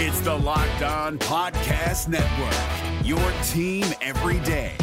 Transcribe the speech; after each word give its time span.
It's 0.00 0.20
the 0.20 0.32
Locked 0.32 0.82
On 0.82 1.18
Podcast 1.18 2.06
Network, 2.06 3.04
your 3.04 3.18
team 3.48 3.84
every 4.00 4.38
day. 4.46 4.76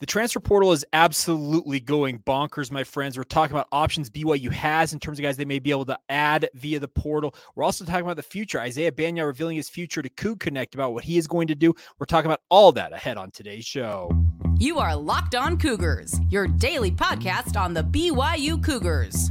The 0.00 0.06
transfer 0.06 0.40
portal 0.40 0.72
is 0.72 0.86
absolutely 0.94 1.78
going 1.78 2.20
bonkers, 2.20 2.72
my 2.72 2.84
friends. 2.84 3.18
We're 3.18 3.24
talking 3.24 3.54
about 3.54 3.68
options 3.70 4.08
BYU 4.08 4.50
has 4.50 4.94
in 4.94 4.98
terms 4.98 5.18
of 5.18 5.24
guys 5.24 5.36
they 5.36 5.44
may 5.44 5.58
be 5.58 5.70
able 5.72 5.84
to 5.84 5.98
add 6.08 6.48
via 6.54 6.80
the 6.80 6.88
portal. 6.88 7.34
We're 7.54 7.64
also 7.64 7.84
talking 7.84 8.06
about 8.06 8.16
the 8.16 8.22
future. 8.22 8.58
Isaiah 8.58 8.90
Bagnah 8.90 9.26
revealing 9.26 9.56
his 9.56 9.68
future 9.68 10.00
to 10.00 10.08
Coug 10.08 10.40
Connect 10.40 10.74
about 10.74 10.94
what 10.94 11.04
he 11.04 11.18
is 11.18 11.26
going 11.26 11.48
to 11.48 11.54
do. 11.54 11.74
We're 11.98 12.06
talking 12.06 12.30
about 12.30 12.40
all 12.48 12.72
that 12.72 12.94
ahead 12.94 13.18
on 13.18 13.30
today's 13.30 13.66
show. 13.66 14.10
You 14.58 14.78
are 14.78 14.96
Locked 14.96 15.34
On 15.34 15.58
Cougars, 15.58 16.18
your 16.30 16.46
daily 16.46 16.90
podcast 16.90 17.60
on 17.60 17.74
the 17.74 17.84
BYU 17.84 18.64
Cougars, 18.64 19.30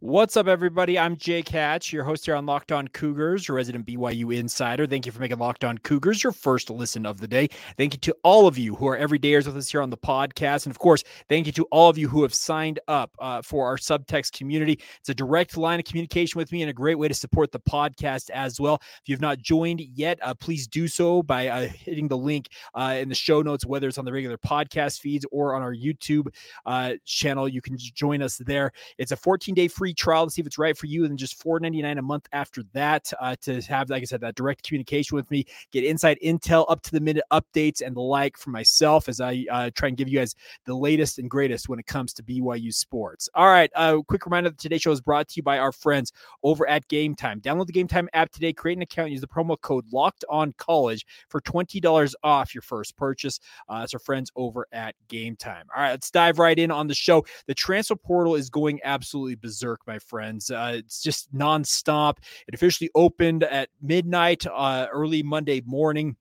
What's 0.00 0.36
up, 0.36 0.46
everybody? 0.46 0.98
I'm 0.98 1.16
Jake 1.16 1.48
Hatch, 1.48 1.90
your 1.90 2.04
host 2.04 2.26
here 2.26 2.34
on 2.34 2.44
Locked 2.44 2.70
On 2.70 2.86
Cougars, 2.86 3.48
your 3.48 3.56
resident 3.56 3.86
BYU 3.86 4.36
insider. 4.36 4.86
Thank 4.86 5.06
you 5.06 5.10
for 5.10 5.20
making 5.20 5.38
Locked 5.38 5.64
On 5.64 5.78
Cougars 5.78 6.22
your 6.22 6.32
first 6.32 6.68
listen 6.68 7.06
of 7.06 7.18
the 7.18 7.26
day. 7.26 7.48
Thank 7.78 7.94
you 7.94 8.00
to 8.00 8.14
all 8.22 8.46
of 8.46 8.58
you 8.58 8.74
who 8.74 8.88
are 8.88 8.98
everydayers 8.98 9.46
with 9.46 9.56
us 9.56 9.70
here 9.70 9.80
on 9.80 9.88
the 9.88 9.96
podcast. 9.96 10.66
And 10.66 10.70
of 10.70 10.78
course, 10.78 11.02
thank 11.30 11.46
you 11.46 11.52
to 11.52 11.64
all 11.72 11.88
of 11.88 11.96
you 11.96 12.08
who 12.08 12.20
have 12.20 12.34
signed 12.34 12.78
up 12.88 13.10
uh, 13.20 13.40
for 13.40 13.64
our 13.64 13.78
subtext 13.78 14.32
community. 14.32 14.78
It's 15.00 15.08
a 15.08 15.14
direct 15.14 15.56
line 15.56 15.80
of 15.80 15.86
communication 15.86 16.38
with 16.38 16.52
me 16.52 16.60
and 16.60 16.68
a 16.68 16.74
great 16.74 16.98
way 16.98 17.08
to 17.08 17.14
support 17.14 17.50
the 17.50 17.60
podcast 17.60 18.28
as 18.28 18.60
well. 18.60 18.74
If 18.82 19.02
you've 19.06 19.22
not 19.22 19.38
joined 19.38 19.80
yet, 19.80 20.18
uh, 20.20 20.34
please 20.34 20.66
do 20.66 20.88
so 20.88 21.22
by 21.22 21.48
uh, 21.48 21.68
hitting 21.68 22.08
the 22.08 22.18
link 22.18 22.48
uh, 22.74 22.98
in 23.00 23.08
the 23.08 23.14
show 23.14 23.40
notes, 23.40 23.64
whether 23.64 23.88
it's 23.88 23.96
on 23.96 24.04
the 24.04 24.12
regular 24.12 24.36
podcast 24.36 25.00
feeds 25.00 25.24
or 25.32 25.54
on 25.54 25.62
our 25.62 25.74
YouTube 25.74 26.26
uh, 26.66 26.92
channel. 27.06 27.48
You 27.48 27.62
can 27.62 27.78
join 27.78 28.20
us 28.20 28.36
there. 28.36 28.72
It's 28.98 29.12
a 29.12 29.16
14 29.16 29.54
day 29.54 29.68
free 29.68 29.86
trial 29.96 30.26
to 30.26 30.30
see 30.30 30.40
if 30.40 30.46
it's 30.46 30.58
right 30.58 30.76
for 30.76 30.86
you, 30.86 31.02
and 31.02 31.10
then 31.10 31.16
just 31.16 31.42
$4.99 31.42 31.98
a 31.98 32.02
month 32.02 32.26
after 32.32 32.62
that 32.72 33.12
uh, 33.20 33.36
to 33.42 33.60
have, 33.62 33.90
like 33.90 34.02
I 34.02 34.04
said, 34.04 34.20
that 34.20 34.34
direct 34.34 34.62
communication 34.62 35.16
with 35.16 35.30
me, 35.30 35.44
get 35.72 35.84
inside 35.84 36.18
intel, 36.22 36.66
up 36.68 36.82
to 36.82 36.92
the 36.92 37.00
minute 37.00 37.24
updates, 37.32 37.80
and 37.84 37.96
the 37.96 38.00
like 38.00 38.36
for 38.36 38.50
myself 38.50 39.08
as 39.08 39.20
I 39.20 39.44
uh, 39.50 39.70
try 39.74 39.88
and 39.88 39.96
give 39.96 40.08
you 40.08 40.18
guys 40.18 40.34
the 40.64 40.74
latest 40.74 41.18
and 41.18 41.30
greatest 41.30 41.68
when 41.68 41.78
it 41.78 41.86
comes 41.86 42.12
to 42.14 42.22
BYU 42.22 42.72
sports. 42.72 43.28
All 43.34 43.48
right, 43.48 43.70
uh, 43.74 43.98
quick 44.06 44.26
reminder 44.26 44.50
that 44.50 44.58
today's 44.58 44.82
show 44.82 44.92
is 44.92 45.00
brought 45.00 45.28
to 45.28 45.34
you 45.36 45.42
by 45.42 45.58
our 45.58 45.72
friends 45.72 46.12
over 46.42 46.68
at 46.68 46.86
Game 46.88 47.14
Time. 47.14 47.40
Download 47.40 47.66
the 47.66 47.72
Game 47.72 47.88
Time 47.88 48.08
app 48.12 48.30
today, 48.30 48.52
create 48.52 48.78
an 48.78 48.82
account, 48.82 49.10
use 49.10 49.20
the 49.20 49.26
promo 49.26 49.60
code 49.60 49.84
Locked 49.92 50.24
On 50.28 50.52
College 50.58 51.04
for 51.28 51.40
twenty 51.40 51.80
dollars 51.80 52.14
off 52.22 52.54
your 52.54 52.62
first 52.62 52.96
purchase. 52.96 53.40
Uh, 53.68 53.86
our 53.92 53.98
friends 53.98 54.30
over 54.36 54.66
at 54.72 54.94
Game 55.08 55.36
Time. 55.36 55.66
All 55.74 55.82
right, 55.82 55.90
let's 55.90 56.10
dive 56.10 56.38
right 56.38 56.58
in 56.58 56.70
on 56.70 56.86
the 56.86 56.94
show. 56.94 57.24
The 57.46 57.54
transfer 57.54 57.96
portal 57.96 58.34
is 58.34 58.50
going 58.50 58.80
absolutely 58.84 59.36
berserk 59.36 59.75
my 59.86 59.98
friends. 59.98 60.50
Uh, 60.50 60.72
it's 60.76 61.02
just 61.02 61.34
nonstop. 61.34 62.18
It 62.48 62.54
officially 62.54 62.90
opened 62.94 63.44
at 63.44 63.68
midnight, 63.80 64.46
uh, 64.46 64.86
early 64.92 65.22
Monday 65.22 65.62
morning 65.64 66.16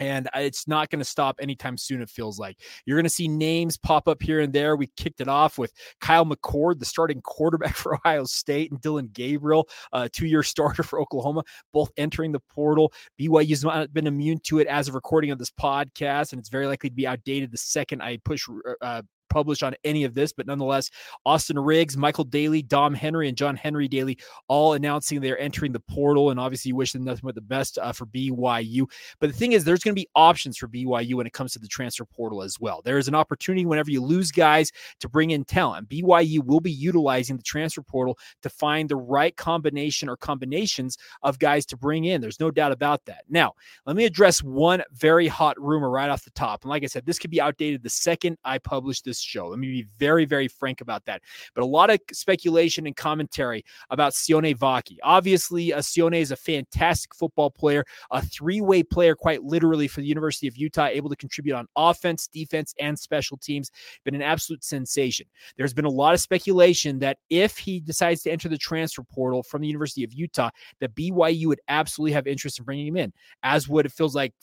and 0.00 0.28
it's 0.34 0.68
not 0.68 0.90
going 0.90 1.00
to 1.00 1.04
stop 1.04 1.36
anytime 1.40 1.76
soon. 1.76 2.00
It 2.02 2.10
feels 2.10 2.38
like 2.38 2.58
you're 2.84 2.96
going 2.96 3.04
to 3.04 3.10
see 3.10 3.28
names 3.28 3.76
pop 3.76 4.08
up 4.08 4.22
here 4.22 4.40
and 4.40 4.52
there. 4.52 4.76
We 4.76 4.88
kicked 4.96 5.20
it 5.20 5.28
off 5.28 5.58
with 5.58 5.72
Kyle 6.00 6.24
McCord, 6.24 6.78
the 6.78 6.84
starting 6.84 7.20
quarterback 7.22 7.74
for 7.76 7.96
Ohio 7.96 8.24
State, 8.24 8.70
and 8.70 8.80
Dillon 8.80 9.10
Gabriel, 9.12 9.68
uh, 9.92 10.08
two-year 10.12 10.42
starter 10.48 10.82
for 10.82 11.00
Oklahoma, 11.00 11.42
both 11.72 11.90
entering 11.96 12.32
the 12.32 12.40
portal. 12.40 12.92
BYU's 13.20 13.64
not 13.64 13.92
been 13.92 14.06
immune 14.06 14.40
to 14.44 14.58
it 14.60 14.66
as 14.66 14.88
of 14.88 14.94
recording 14.94 15.30
of 15.30 15.38
this 15.38 15.50
podcast, 15.50 16.32
and 16.32 16.40
it's 16.40 16.48
very 16.48 16.66
likely 16.66 16.90
to 16.90 16.96
be 16.96 17.06
outdated 17.06 17.50
the 17.50 17.58
second 17.58 18.02
I 18.02 18.18
push 18.24 18.46
uh, 18.80 19.02
published 19.28 19.62
on 19.62 19.74
any 19.84 20.04
of 20.04 20.14
this, 20.14 20.32
but 20.32 20.46
nonetheless, 20.46 20.90
Austin 21.24 21.58
Riggs, 21.58 21.96
Michael 21.96 22.24
Daly, 22.24 22.62
Dom 22.62 22.94
Henry, 22.94 23.28
and 23.28 23.36
John 23.36 23.56
Henry 23.56 23.88
Daly 23.88 24.18
all 24.48 24.74
announcing 24.74 25.20
they're 25.20 25.38
entering 25.38 25.72
the 25.72 25.80
portal. 25.80 26.30
And 26.30 26.40
obviously, 26.40 26.72
wish 26.72 26.92
them 26.92 27.04
nothing 27.04 27.22
but 27.24 27.34
the 27.34 27.40
best 27.40 27.78
uh, 27.78 27.92
for 27.92 28.06
BYU. 28.06 28.90
But 29.20 29.30
the 29.30 29.36
thing 29.36 29.52
is, 29.52 29.64
there's 29.64 29.80
going 29.80 29.94
to 29.94 30.00
be 30.00 30.08
options 30.14 30.56
for 30.56 30.68
BYU 30.68 31.14
when 31.14 31.26
it 31.26 31.32
comes 31.32 31.52
to 31.52 31.58
the 31.58 31.68
transfer 31.68 32.04
portal 32.04 32.42
as 32.42 32.58
well. 32.60 32.82
There 32.84 32.98
is 32.98 33.08
an 33.08 33.14
opportunity 33.14 33.66
whenever 33.66 33.90
you 33.90 34.02
lose 34.02 34.30
guys 34.30 34.72
to 35.00 35.08
bring 35.08 35.30
in 35.30 35.44
talent. 35.44 35.88
BYU 35.88 36.44
will 36.44 36.60
be 36.60 36.72
utilizing 36.72 37.36
the 37.36 37.42
transfer 37.42 37.82
portal 37.82 38.18
to 38.42 38.48
find 38.48 38.88
the 38.88 38.96
right 38.96 39.36
combination 39.36 40.08
or 40.08 40.16
combinations 40.16 40.98
of 41.22 41.38
guys 41.38 41.66
to 41.66 41.76
bring 41.76 42.04
in. 42.04 42.20
There's 42.20 42.40
no 42.40 42.50
doubt 42.50 42.72
about 42.72 43.04
that. 43.06 43.24
Now, 43.28 43.54
let 43.86 43.96
me 43.96 44.04
address 44.04 44.42
one 44.42 44.82
very 44.92 45.28
hot 45.28 45.60
rumor 45.60 45.90
right 45.90 46.10
off 46.10 46.24
the 46.24 46.30
top. 46.30 46.64
And 46.64 46.70
like 46.70 46.82
I 46.82 46.86
said, 46.86 47.06
this 47.06 47.18
could 47.18 47.30
be 47.30 47.40
outdated 47.40 47.82
the 47.82 47.90
second 47.90 48.38
I 48.44 48.58
publish 48.58 49.00
this 49.02 49.17
this 49.18 49.24
show. 49.24 49.48
Let 49.48 49.58
me 49.58 49.68
be 49.68 49.86
very, 49.98 50.24
very 50.24 50.48
frank 50.48 50.80
about 50.80 51.04
that. 51.06 51.22
But 51.54 51.62
a 51.62 51.66
lot 51.66 51.90
of 51.90 52.00
speculation 52.12 52.86
and 52.86 52.96
commentary 52.96 53.64
about 53.90 54.12
Sione 54.12 54.56
Vaki. 54.56 54.98
Obviously, 55.02 55.72
uh, 55.72 55.78
Sione 55.78 56.20
is 56.20 56.30
a 56.30 56.36
fantastic 56.36 57.14
football 57.14 57.50
player, 57.50 57.84
a 58.10 58.22
three 58.22 58.60
way 58.60 58.82
player, 58.82 59.14
quite 59.14 59.42
literally, 59.42 59.88
for 59.88 60.00
the 60.00 60.06
University 60.06 60.48
of 60.48 60.56
Utah, 60.56 60.86
able 60.86 61.10
to 61.10 61.16
contribute 61.16 61.54
on 61.54 61.66
offense, 61.76 62.26
defense, 62.28 62.74
and 62.80 62.98
special 62.98 63.36
teams. 63.36 63.70
Been 64.04 64.14
an 64.14 64.22
absolute 64.22 64.64
sensation. 64.64 65.26
There's 65.56 65.74
been 65.74 65.84
a 65.84 65.90
lot 65.90 66.14
of 66.14 66.20
speculation 66.20 66.98
that 67.00 67.18
if 67.30 67.58
he 67.58 67.80
decides 67.80 68.22
to 68.22 68.30
enter 68.30 68.48
the 68.48 68.58
transfer 68.58 69.02
portal 69.02 69.42
from 69.42 69.62
the 69.62 69.66
University 69.66 70.04
of 70.04 70.12
Utah, 70.12 70.50
that 70.80 70.94
BYU 70.94 71.46
would 71.46 71.60
absolutely 71.68 72.12
have 72.12 72.26
interest 72.26 72.58
in 72.58 72.64
bringing 72.64 72.86
him 72.86 72.96
in, 72.96 73.12
as 73.42 73.68
would 73.68 73.86
it 73.86 73.92
feels 73.92 74.14
like 74.14 74.34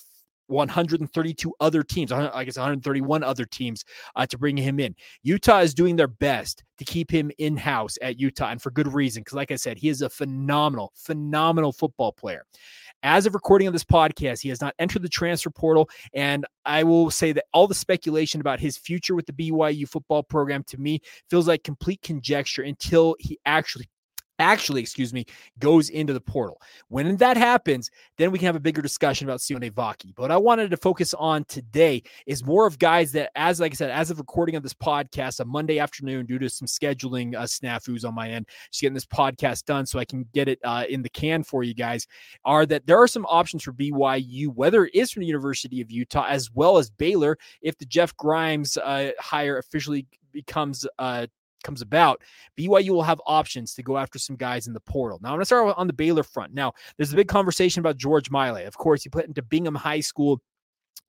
132 0.47 1.53
other 1.59 1.83
teams, 1.83 2.11
I 2.11 2.43
guess 2.43 2.57
131 2.57 3.23
other 3.23 3.45
teams 3.45 3.83
uh, 4.15 4.25
to 4.27 4.37
bring 4.37 4.57
him 4.57 4.79
in. 4.79 4.95
Utah 5.23 5.59
is 5.59 5.73
doing 5.73 5.95
their 5.95 6.07
best 6.07 6.63
to 6.77 6.85
keep 6.85 7.11
him 7.11 7.31
in 7.37 7.57
house 7.57 7.97
at 8.01 8.19
Utah, 8.19 8.49
and 8.49 8.61
for 8.61 8.71
good 8.71 8.91
reason. 8.93 9.21
Because, 9.21 9.35
like 9.35 9.51
I 9.51 9.55
said, 9.55 9.77
he 9.77 9.89
is 9.89 10.01
a 10.01 10.09
phenomenal, 10.09 10.91
phenomenal 10.95 11.71
football 11.71 12.11
player. 12.11 12.45
As 13.03 13.25
of 13.25 13.35
recording 13.35 13.67
of 13.67 13.73
this 13.73 13.83
podcast, 13.83 14.41
he 14.41 14.49
has 14.49 14.61
not 14.61 14.73
entered 14.79 15.03
the 15.03 15.09
transfer 15.09 15.51
portal. 15.51 15.89
And 16.13 16.45
I 16.65 16.83
will 16.83 17.11
say 17.11 17.33
that 17.33 17.45
all 17.53 17.67
the 17.67 17.75
speculation 17.75 18.41
about 18.41 18.59
his 18.59 18.77
future 18.77 19.13
with 19.13 19.27
the 19.27 19.33
BYU 19.33 19.87
football 19.87 20.23
program 20.23 20.63
to 20.69 20.77
me 20.79 21.01
feels 21.29 21.47
like 21.47 21.63
complete 21.63 22.01
conjecture 22.01 22.63
until 22.63 23.15
he 23.19 23.37
actually 23.45 23.87
actually, 24.39 24.81
excuse 24.81 25.13
me, 25.13 25.25
goes 25.59 25.89
into 25.89 26.13
the 26.13 26.21
portal. 26.21 26.61
When 26.89 27.17
that 27.17 27.37
happens, 27.37 27.89
then 28.17 28.31
we 28.31 28.39
can 28.39 28.45
have 28.47 28.55
a 28.55 28.59
bigger 28.59 28.81
discussion 28.81 29.27
about 29.27 29.39
Sione 29.39 29.71
Vaki. 29.71 30.13
But 30.15 30.31
I 30.31 30.37
wanted 30.37 30.71
to 30.71 30.77
focus 30.77 31.13
on 31.13 31.45
today 31.45 32.03
is 32.25 32.45
more 32.45 32.65
of 32.65 32.79
guys 32.79 33.11
that, 33.13 33.31
as 33.35 33.59
like 33.59 33.73
I 33.73 33.75
said, 33.75 33.91
as 33.91 34.11
of 34.11 34.17
recording 34.17 34.55
of 34.55 34.63
this 34.63 34.73
podcast 34.73 35.39
on 35.39 35.47
Monday 35.47 35.79
afternoon, 35.79 36.25
due 36.25 36.39
to 36.39 36.49
some 36.49 36.67
scheduling 36.67 37.35
uh, 37.35 37.43
snafus 37.43 38.05
on 38.05 38.13
my 38.13 38.29
end, 38.29 38.47
just 38.71 38.81
getting 38.81 38.93
this 38.93 39.05
podcast 39.05 39.65
done 39.65 39.85
so 39.85 39.99
I 39.99 40.05
can 40.05 40.25
get 40.33 40.47
it 40.47 40.59
uh, 40.63 40.85
in 40.89 41.01
the 41.01 41.09
can 41.09 41.43
for 41.43 41.63
you 41.63 41.73
guys, 41.73 42.07
are 42.43 42.65
that 42.65 42.85
there 42.87 43.01
are 43.01 43.07
some 43.07 43.25
options 43.27 43.63
for 43.63 43.73
BYU, 43.73 44.47
whether 44.47 44.85
it 44.85 44.95
is 44.95 45.11
from 45.11 45.21
the 45.21 45.27
University 45.27 45.81
of 45.81 45.91
Utah 45.91 46.25
as 46.27 46.51
well 46.51 46.77
as 46.77 46.89
Baylor, 46.89 47.37
if 47.61 47.77
the 47.77 47.85
Jeff 47.85 48.15
Grimes 48.17 48.77
uh, 48.77 49.11
hire 49.19 49.57
officially 49.57 50.07
becomes 50.31 50.85
uh, 50.99 51.27
comes 51.65 51.81
about, 51.81 52.21
BYU 52.57 52.91
will 52.91 53.03
have 53.03 53.19
options 53.25 53.73
to 53.73 53.83
go 53.83 53.97
after 53.97 54.17
some 54.17 54.37
guys 54.37 54.67
in 54.67 54.73
the 54.73 54.79
portal. 54.79 55.19
Now, 55.21 55.29
I'm 55.29 55.35
going 55.35 55.41
to 55.41 55.45
start 55.45 55.75
on 55.77 55.87
the 55.87 55.93
Baylor 55.93 56.23
front. 56.23 56.53
Now, 56.53 56.71
there's 56.95 57.11
a 57.11 57.15
big 57.17 57.27
conversation 57.27 57.81
about 57.81 57.97
George 57.97 58.31
Maile. 58.31 58.65
Of 58.65 58.77
course, 58.77 59.03
he 59.03 59.09
put 59.09 59.25
into 59.25 59.41
Bingham 59.41 59.75
High 59.75 59.99
School 59.99 60.41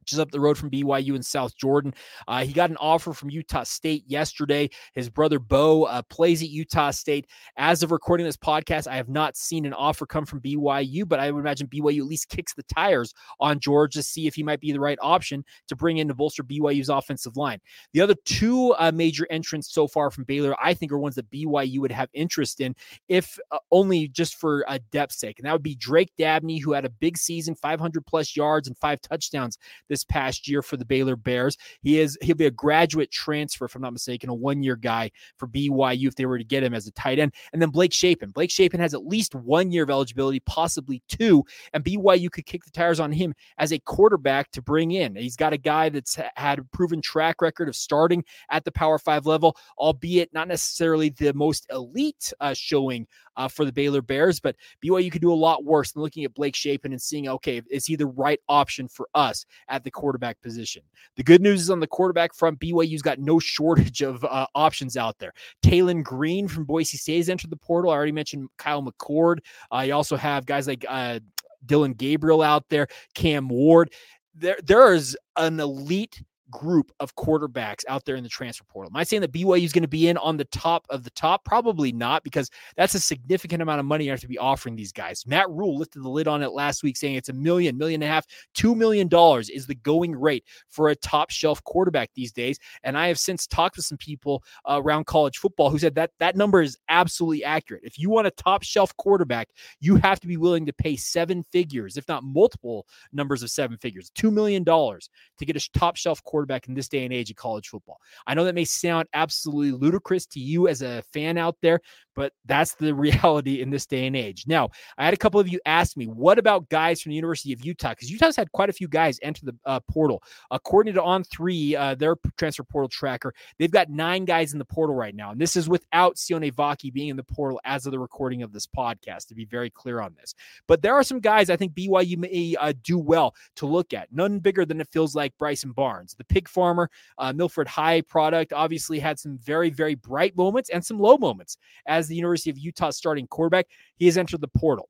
just 0.07 0.21
up 0.21 0.31
the 0.31 0.41
road 0.41 0.57
from 0.57 0.71
BYU 0.71 1.15
in 1.15 1.23
South 1.23 1.57
Jordan. 1.57 1.95
Uh, 2.27 2.45
he 2.45 2.53
got 2.53 2.71
an 2.71 2.77
offer 2.79 3.13
from 3.13 3.31
Utah 3.31 3.65
State 3.65 4.05
yesterday. 4.07 4.71
His 4.95 5.11
brother 5.11 5.39
Bo 5.39 5.85
uh, 5.85 6.03
plays 6.03 6.43
at 6.43 6.49
Utah 6.49 6.91
State. 6.91 7.27
As 7.57 7.83
of 7.83 7.91
recording 7.91 8.25
this 8.25 8.37
podcast, 8.37 8.87
I 8.87 8.97
have 8.97 9.09
not 9.09 9.37
seen 9.37 9.67
an 9.67 9.73
offer 9.73 10.07
come 10.07 10.25
from 10.25 10.41
BYU, 10.41 11.07
but 11.07 11.21
I 11.21 11.31
would 11.31 11.41
imagine 11.41 11.67
BYU 11.69 11.99
at 11.99 12.07
least 12.07 12.29
kicks 12.29 12.55
the 12.55 12.63
tires 12.63 13.13
on 13.41 13.61
George 13.61 13.95
to 13.95 14.03
see 14.03 14.27
if 14.27 14.35
he 14.35 14.43
might 14.43 14.61
be 14.61 14.73
the 14.73 14.81
right 14.81 14.99
option 15.03 15.45
to 15.69 15.77
bring 15.77 15.99
in 15.99 16.09
to 16.09 16.15
bolster 16.15 16.43
BYU's 16.43 16.89
offensive 16.89 17.37
line. 17.37 17.61
The 17.93 18.01
other 18.01 18.15
two 18.25 18.75
uh, 18.79 18.93
major 18.95 19.27
entrants 19.31 19.73
so 19.73 19.87
far 19.87 20.11
from 20.11 20.25
Baylor, 20.25 20.55
I 20.63 20.75
think, 20.75 20.93
are 20.93 20.99
ones 20.99 21.17
that 21.17 21.31
BYU 21.31 21.81
would 21.81 21.93
have 21.93 22.09
interest 22.13 22.61
in, 22.61 22.75
if 23.09 23.39
uh, 23.51 23.59
only 23.71 24.09
just 24.09 24.37
for 24.37 24.65
a 24.69 24.79
depth 24.79 25.13
sake. 25.13 25.39
And 25.39 25.47
that 25.47 25.53
would 25.53 25.63
be 25.63 25.75
Drake 25.75 26.13
Dabney, 26.17 26.59
who 26.59 26.73
had 26.73 26.85
a 26.85 26.91
big 26.91 27.19
season, 27.19 27.55
500 27.55 28.07
plus 28.07 28.37
yards 28.37 28.69
and 28.69 28.77
five 28.79 29.01
touchdowns 29.01 29.59
this 29.89 29.96
this 29.97 30.05
past 30.05 30.47
year 30.47 30.61
for 30.61 30.77
the 30.77 30.85
Baylor 30.85 31.17
Bears. 31.17 31.57
He 31.81 31.99
is 32.01 32.19
he'll 32.21 32.37
be 32.37 32.45
a 32.45 32.51
graduate 32.51 33.11
transfer, 33.11 33.65
if 33.65 33.75
I'm 33.75 33.81
not 33.81 33.95
mistaken, 33.95 34.29
a 34.29 34.35
one 34.35 34.63
year 34.63 34.77
guy 34.77 35.11
for 35.39 35.49
BYU 35.49 36.07
if 36.07 36.17
they 36.17 36.27
were 36.27 36.37
to 36.37 36.45
get 36.45 36.63
him 36.63 36.75
as 36.75 36.87
a 36.87 36.93
tight 36.93 37.19
end. 37.19 37.33
And 37.55 37.63
then 37.63 37.71
Blake 37.71 37.95
Shapen. 37.95 38.31
Blake 38.31 38.51
Shapen 38.51 38.79
has 38.79 38.93
at 38.93 39.07
least 39.07 39.35
one 39.35 39.73
year 39.73 39.85
of 39.85 39.91
eligibility, 39.91 40.41
possibly 40.41 41.03
two, 41.09 41.45
and 41.73 41.83
BYU 41.83 42.31
could 42.31 42.45
kick 42.45 42.65
the 42.65 42.71
tires 42.71 43.01
on 43.01 43.11
him 43.11 43.35
as 43.57 43.73
a 43.73 43.79
quarterback 43.79 44.51
to 44.53 44.61
bring 44.61 44.91
in. 44.91 45.17
He's 45.17 45.37
got 45.37 45.55
a 45.55 45.59
guy 45.59 45.89
that's 45.89 46.19
had 46.37 46.59
a 46.59 46.65
proven 46.65 47.01
track 47.01 47.41
record 47.41 47.69
of 47.69 47.77
starting 47.77 48.23
at 48.51 48.65
the 48.65 48.73
Power 48.73 48.99
Five 48.99 49.25
level, 49.25 49.57
albeit 49.79 50.33
not 50.35 50.49
necessarily 50.49 51.09
the 51.09 51.33
most 51.33 51.67
elite 51.71 52.35
uh, 52.41 52.53
showing 52.53 53.07
uh, 53.37 53.49
for 53.49 53.65
the 53.65 53.73
Baylor 53.73 54.03
Bears. 54.03 54.41
But 54.41 54.57
BYU 54.85 55.11
could 55.11 55.23
do 55.23 55.33
a 55.33 55.35
lot 55.35 55.65
worse 55.65 55.93
than 55.93 56.03
looking 56.03 56.25
at 56.25 56.35
Blake 56.35 56.55
Shapen 56.55 56.93
and 56.93 57.01
seeing, 57.01 57.29
okay, 57.29 57.63
is 57.71 57.87
he 57.87 57.97
the 57.97 58.07
right 58.07 58.41
option 58.49 58.89
for 58.89 59.09
us 59.15 59.45
at 59.69 59.85
the 59.85 59.91
quarterback 59.91 60.41
position? 60.41 60.83
The 61.17 61.23
good 61.23 61.41
news 61.41 61.63
is 61.63 61.71
on 61.71 61.81
the 61.81 61.87
quarterback 61.87 62.35
front, 62.35 62.61
BYU's 62.61 63.03
got 63.03 63.19
no 63.19 63.39
shortage 63.47 64.03
of 64.03 64.25
uh, 64.25 64.47
options 64.55 64.97
out 64.97 65.19
there. 65.19 65.33
Taylen 65.63 66.03
Green 66.03 66.49
from 66.49 66.65
Boise 66.65 66.97
State 66.97 67.19
has 67.19 67.29
entered 67.29 67.51
the 67.51 67.57
portal. 67.57 67.91
I 67.91 67.95
already 67.95 68.13
mentioned 68.13 68.49
Kyle 68.59 68.83
McCord. 68.83 69.39
Uh, 69.73 69.81
you 69.81 69.95
also 69.95 70.17
have 70.17 70.47
guys 70.47 70.67
like 70.67 70.85
uh, 70.89 71.21
Dillon 71.65 71.93
Gabriel 71.93 72.43
out 72.43 72.65
there, 72.69 72.89
Cam 73.15 73.49
Ward. 73.49 73.93
There, 74.35 74.59
there 74.65 74.95
is 74.95 75.17
an 75.37 75.59
elite 75.61 76.23
group 76.51 76.93
of 77.01 77.15
quarterbacks 77.17 77.85
out 77.89 78.05
there 78.05 78.17
in 78.17 78.23
the 78.23 78.29
transfer 78.29 78.65
portal. 78.65 78.91
Am 78.93 78.97
I 78.97 79.05
saying 79.05 79.23
that 79.23 79.33
BYU 79.33 79.65
is 79.65 79.73
going 79.73 79.83
to 79.83 79.89
be 79.89 80.09
in 80.09 80.17
on 80.19 80.37
the 80.37 80.45
top 80.47 80.87
of 80.91 81.05
the 81.05 81.11
top? 81.11 81.45
Probably 81.45 81.93
not, 81.93 82.23
because 82.23 82.51
that's 82.77 82.95
a 82.95 83.01
significant 83.01 83.63
amount 83.63 83.81
of 83.81 83.87
money 83.87 84.05
you 84.05 84.11
have 84.11 84.21
to 84.21 84.29
be 84.29 84.39
offering 84.39 84.77
these 84.77 84.93
guys. 84.93 85.27
Matt 85.27 85.51
Rhule 85.51 85.77
lifted 85.77 86.03
the 86.03 86.09
lid 86.09 86.29
on 86.29 86.43
it 86.43 86.53
last 86.53 86.83
week, 86.83 86.97
saying 86.97 87.17
it's 87.17 87.29
a 87.29 87.33
million, 87.33 87.77
million 87.77 88.03
and 88.03 88.11
a 88.11 88.13
half, 88.13 88.27
two 88.55 88.75
million 88.75 89.09
dollars 89.09 89.49
is 89.49 89.67
the 89.67 89.75
going 89.75 90.15
rate 90.15 90.45
for 90.69 90.89
a 90.89 90.97
top 90.97 91.31
shelf 91.31 91.63
quarterback 91.65 92.11
these 92.15 92.33
days. 92.33 92.59
And 92.85 92.97
I 92.97 93.09
have 93.09 93.19
since 93.19 93.47
talked 93.47 93.77
with 93.77 93.87
some 93.87 93.99
people 93.99 94.43
uh, 94.69 94.81
around 94.83 95.07
college 95.07 95.39
football 95.39 95.71
who 95.71 95.79
said 95.79 95.95
that 95.97 96.11
that 96.19 96.37
number 96.37 96.63
is 96.63 96.79
absolutely 96.89 97.45
accurate. 97.45 97.83
If 97.85 97.99
you 97.99 98.11
want 98.11 98.27
a 98.27 98.33
top 98.33 98.63
shelf 98.63 98.97
quarterback, 98.97 99.49
you 99.81 99.97
have 99.97 100.21
to 100.21 100.27
be 100.27 100.37
willing 100.37 100.67
to 100.67 100.73
pay 100.73 100.97
seven 100.97 101.45
figures, 101.53 101.97
if 101.97 102.07
not 102.09 102.25
multiple 102.25 102.87
numbers 103.13 103.43
of 103.43 103.51
seven 103.51 103.77
figures, 103.79 104.11
two 104.15 104.31
million 104.31 104.65
dollars 104.65 105.11
to 105.39 105.45
get 105.45 105.57
a 105.57 105.71
top 105.73 105.97
shelf 105.97 106.23
quarterback 106.23 106.36
quarterback 106.37 106.69
in 106.69 106.75
this 106.75 106.87
day 106.87 107.03
and 107.03 107.15
age 107.15 107.31
of 107.31 107.37
college 107.37 107.69
football. 107.69 107.99
I 108.27 108.35
know 108.35 108.45
that 108.45 108.55
may 108.55 108.67
sound 108.67 109.09
absolutely 109.15 109.73
ludicrous 109.73 110.27
to 110.27 110.39
you 110.39 110.69
as 110.69 110.83
a 110.83 111.03
fan 111.15 111.39
out 111.39 111.57
there, 111.63 111.81
but 112.15 112.35
that's 112.45 112.75
the 112.75 112.95
reality 113.07 113.63
in 113.63 113.71
this 113.71 113.87
day 113.87 114.07
and 114.07 114.15
age. 114.15 114.45
Now, 114.47 114.69
I 114.99 115.07
had 115.07 115.15
a 115.15 115.17
couple 115.17 115.41
of 115.41 115.49
you 115.49 115.59
ask 115.65 115.97
me, 115.97 116.07
what 116.07 116.39
about 116.39 116.69
guys 116.69 117.01
from 117.01 117.11
the 117.11 117.17
University 117.17 117.55
of 117.55 117.65
Utah? 117.65 117.91
Because 117.91 118.11
Utah's 118.11 118.37
had 118.37 118.53
quite 118.53 118.69
a 118.69 118.75
few 118.75 118.87
guys 118.87 119.19
enter 119.23 119.47
the 119.47 119.55
uh, 119.65 119.81
portal. 119.91 120.23
According 120.51 120.93
to 120.95 121.01
On3, 121.01 121.75
uh, 121.75 121.95
their 121.95 122.17
transfer 122.37 122.65
portal 122.65 122.91
tracker, 122.91 123.33
they've 123.59 123.71
got 123.71 123.89
nine 123.89 124.27
guys 124.27 124.53
in 124.53 124.59
the 124.59 124.65
portal 124.67 124.95
right 124.95 125.15
now. 125.15 125.31
And 125.31 125.41
this 125.41 125.57
is 125.57 125.71
without 125.71 126.17
Sione 126.17 126.53
Vaki 126.53 126.93
being 126.93 127.09
in 127.09 127.17
the 127.17 127.25
portal 127.25 127.59
as 127.65 127.87
of 127.87 127.93
the 127.93 127.99
recording 127.99 128.43
of 128.43 128.53
this 128.53 128.67
podcast, 128.67 129.29
to 129.29 129.35
be 129.35 129.47
very 129.47 129.71
clear 129.71 130.03
on 130.03 130.15
this. 130.21 130.35
But 130.69 130.83
there 130.83 130.95
are 130.95 131.03
some 131.03 131.21
guys 131.21 131.49
I 131.49 131.57
think 131.57 131.73
BYU 131.73 132.19
may 132.19 132.57
uh, 132.61 132.75
do 132.83 132.99
well 132.99 133.35
to 133.57 133.67
look 133.67 133.95
at. 133.95 134.13
None 134.13 134.39
bigger 134.41 134.67
than 134.67 134.83
it 134.83 134.89
feels 134.89 135.15
like 135.15 135.33
Bryson 135.39 135.73
Barnes, 135.73 136.15
the 136.15 136.25
pig 136.29 136.49
farmer, 136.49 136.91
uh, 137.19 137.33
Milford 137.33 137.69
High 137.69 138.01
product, 138.01 138.53
obviously 138.53 138.99
had 138.99 139.19
some 139.19 139.39
very, 139.39 139.71
very 139.71 139.95
bright 139.95 140.37
moments 140.37 140.71
and 140.71 140.85
some 140.85 140.99
low 140.99 141.19
moments 141.19 141.59
as 141.87 142.07
as 142.07 142.09
the 142.09 142.15
University 142.15 142.51
of 142.51 142.59
Utah 142.59 142.91
starting 142.91 143.27
quarterback. 143.27 143.67
He 143.97 144.07
has 144.07 144.17
entered 144.17 144.41
the 144.41 144.49
portal. 144.49 144.89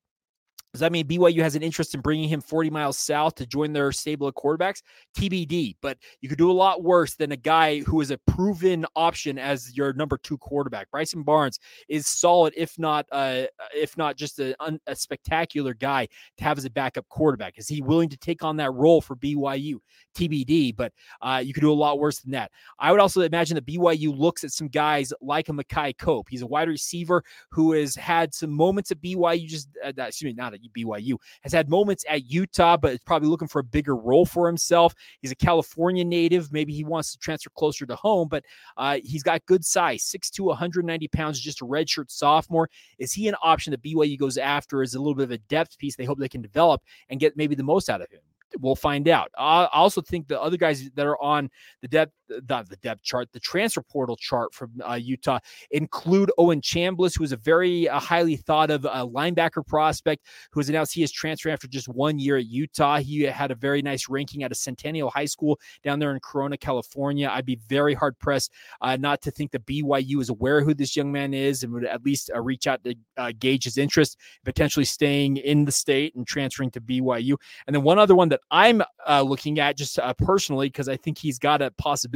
Does 0.77 0.81
that 0.81 0.93
mean 0.93 1.07
BYU 1.07 1.41
has 1.41 1.57
an 1.57 1.63
interest 1.63 1.95
in 1.95 2.03
bringing 2.03 2.29
him 2.29 2.43
40 2.43 2.69
miles 2.69 2.99
south 2.99 3.35
to 3.37 3.47
join 3.47 3.73
their 3.73 3.93
stable 3.93 4.27
of 4.27 4.35
quarterbacks? 4.35 4.83
TBD. 5.17 5.77
But 5.81 5.97
you 6.21 6.29
could 6.29 6.37
do 6.37 6.51
a 6.51 6.53
lot 6.53 6.83
worse 6.83 7.15
than 7.15 7.33
a 7.33 7.37
guy 7.37 7.81
who 7.81 8.03
is 8.03 8.11
a 8.11 8.19
proven 8.19 8.85
option 8.95 9.39
as 9.39 9.75
your 9.75 9.95
number 9.95 10.19
two 10.19 10.37
quarterback. 10.37 10.91
Bryson 10.91 11.23
Barnes 11.23 11.59
is 11.89 12.07
solid, 12.07 12.53
if 12.59 12.79
not, 12.79 13.07
uh, 13.11 13.45
if 13.75 13.97
not 13.97 14.19
just 14.19 14.39
a, 14.39 14.55
a 14.87 14.95
spectacular 14.95 15.73
guy 15.73 16.09
to 16.37 16.45
have 16.45 16.59
as 16.59 16.67
a 16.67 16.71
backup 16.71 17.09
quarterback. 17.09 17.57
Is 17.57 17.69
he 17.69 17.81
willing 17.81 18.11
to 18.11 18.19
take 18.19 18.45
on 18.45 18.59
that 18.59 18.75
role 18.75 19.01
for 19.01 19.17
BYU? 19.17 19.77
TBD. 20.15 20.77
But 20.77 20.93
uh, 21.23 21.43
you 21.45 21.55
could 21.55 21.63
do 21.63 21.73
a 21.73 21.75
lot 21.75 21.99
worse 21.99 22.21
than 22.21 22.33
that. 22.33 22.51
I 22.79 22.91
would 22.91 23.01
also 23.01 23.23
imagine 23.23 23.55
that 23.55 23.67
BYU 23.67 24.15
looks 24.15 24.45
at 24.45 24.51
some 24.51 24.69
guys 24.69 25.11
like 25.23 25.49
a 25.49 25.53
Makai 25.53 25.97
Cope. 25.97 26.29
He's 26.29 26.43
a 26.43 26.47
wide 26.47 26.69
receiver 26.69 27.23
who 27.51 27.73
has 27.73 27.95
had 27.95 28.35
some 28.35 28.51
moments 28.51 28.91
at 28.91 29.01
BYU. 29.01 29.47
Just 29.47 29.69
uh, 29.83 29.93
excuse 29.97 30.29
me, 30.29 30.35
not 30.35 30.55
at 30.55 30.66
BYU, 30.73 31.17
has 31.43 31.53
had 31.53 31.69
moments 31.69 32.05
at 32.09 32.31
Utah, 32.31 32.77
but 32.77 32.93
is 32.93 33.01
probably 33.01 33.29
looking 33.29 33.49
for 33.49 33.61
a 33.61 33.65
bigger 33.65 33.97
role 33.97 34.27
for 34.27 34.47
himself. 34.47 34.95
He's 35.21 35.33
a 35.33 35.37
California 35.37 36.05
native. 36.05 36.53
Maybe 36.53 36.73
he 36.73 36.85
wants 36.85 37.13
to 37.13 37.19
transfer 37.19 37.51
closer 37.51 37.87
to 37.87 37.97
home, 37.97 38.29
but 38.29 38.45
uh, 38.77 38.99
he's 39.05 39.23
got 39.23 39.45
good 39.47 39.65
size 39.65 40.05
6'2, 40.05 40.47
190 40.47 41.09
pounds, 41.09 41.41
just 41.41 41.63
a 41.63 41.65
redshirt 41.65 42.11
sophomore. 42.11 42.69
Is 42.99 43.13
he 43.13 43.29
an 43.29 43.37
option 43.43 43.73
that 43.73 43.83
BYU 43.83 44.19
goes 44.19 44.39
after 44.39 44.83
as 44.83 44.95
a 44.95 44.99
little 44.99 45.15
bit 45.15 45.25
of 45.25 45.31
a 45.31 45.39
depth 45.39 45.79
piece 45.79 45.97
they 45.97 46.05
hope 46.05 46.19
they 46.19 46.29
can 46.29 46.43
develop 46.43 46.83
and 47.09 47.21
get 47.21 47.37
maybe 47.37 47.55
the 47.55 47.63
most 47.63 47.89
out 47.89 48.01
of 48.01 48.11
him? 48.11 48.21
we'll 48.61 48.77
find 48.77 49.09
out. 49.09 49.31
I 49.37 49.69
also 49.73 50.01
think 50.01 50.29
the 50.29 50.41
other 50.41 50.57
guys 50.57 50.89
that 50.91 51.07
are 51.07 51.21
on 51.21 51.51
the 51.83 51.89
depth, 51.89 52.13
not 52.49 52.69
the 52.69 52.77
depth 52.77 53.03
chart, 53.03 53.29
the 53.33 53.41
transfer 53.41 53.83
portal 53.83 54.17
chart 54.17 54.55
from 54.55 54.73
uh, 54.89 54.95
Utah 54.95 55.39
include 55.71 56.31
Owen 56.39 56.61
Chambliss, 56.61 57.17
who 57.17 57.25
is 57.25 57.33
a 57.33 57.37
very 57.37 57.89
uh, 57.89 57.99
highly 57.99 58.37
thought 58.37 58.71
of 58.71 58.85
uh, 58.87 59.07
linebacker 59.07 59.67
prospect 59.67 60.27
who 60.53 60.61
has 60.61 60.69
announced 60.69 60.95
he 60.95 61.03
is 61.03 61.13
transferring 61.13 61.53
after 61.53 61.69
just 61.69 61.89
one 61.89 62.19
year 62.19 62.37
at 62.37 62.47
Utah. 62.47 62.99
He 62.99 63.23
had 63.23 63.51
a 63.51 63.55
very 63.55 63.83
nice 63.83 64.09
ranking 64.09 64.43
at 64.43 64.53
a 64.53 64.55
Centennial 64.55 65.11
High 65.11 65.27
School 65.27 65.59
down 65.83 65.99
there 65.99 66.13
in 66.13 66.21
Corona, 66.21 66.57
California. 66.57 67.29
I'd 67.33 67.47
be 67.47 67.59
very 67.69 67.95
hard 67.95 68.19
pressed 68.19 68.53
uh, 68.81 68.97
not 68.97 69.23
to 69.23 69.31
think 69.31 69.53
that 69.53 69.67
BYU 69.67 70.21
is 70.21 70.29
aware 70.29 70.63
who 70.63 70.75
this 70.75 70.97
young 70.97 71.13
man 71.13 71.35
is 71.35 71.63
and 71.63 71.73
would 71.73 71.85
at 71.85 72.05
least 72.05 72.31
uh, 72.35 72.41
reach 72.41 72.67
out 72.67 72.83
to 72.85 72.95
uh, 73.17 73.33
gauge 73.39 73.65
his 73.65 73.79
interest, 73.79 74.19
potentially 74.45 74.85
staying 74.85 75.37
in 75.37 75.65
the 75.65 75.73
state 75.73 76.15
and 76.15 76.27
transferring 76.27 76.71
to 76.73 76.81
BYU. 76.81 77.37
And 77.67 77.75
then 77.75 77.83
one 77.83 77.99
other 77.99 78.15
one 78.15 78.29
that 78.31 78.41
I'm 78.51 78.83
looking 79.09 79.59
at 79.59 79.77
just 79.77 79.99
personally 80.19 80.69
because 80.69 80.89
I 80.89 80.97
think 80.97 81.19
he's 81.19 81.39
got 81.39 81.63
a 81.63 81.71
possibility 81.73 82.16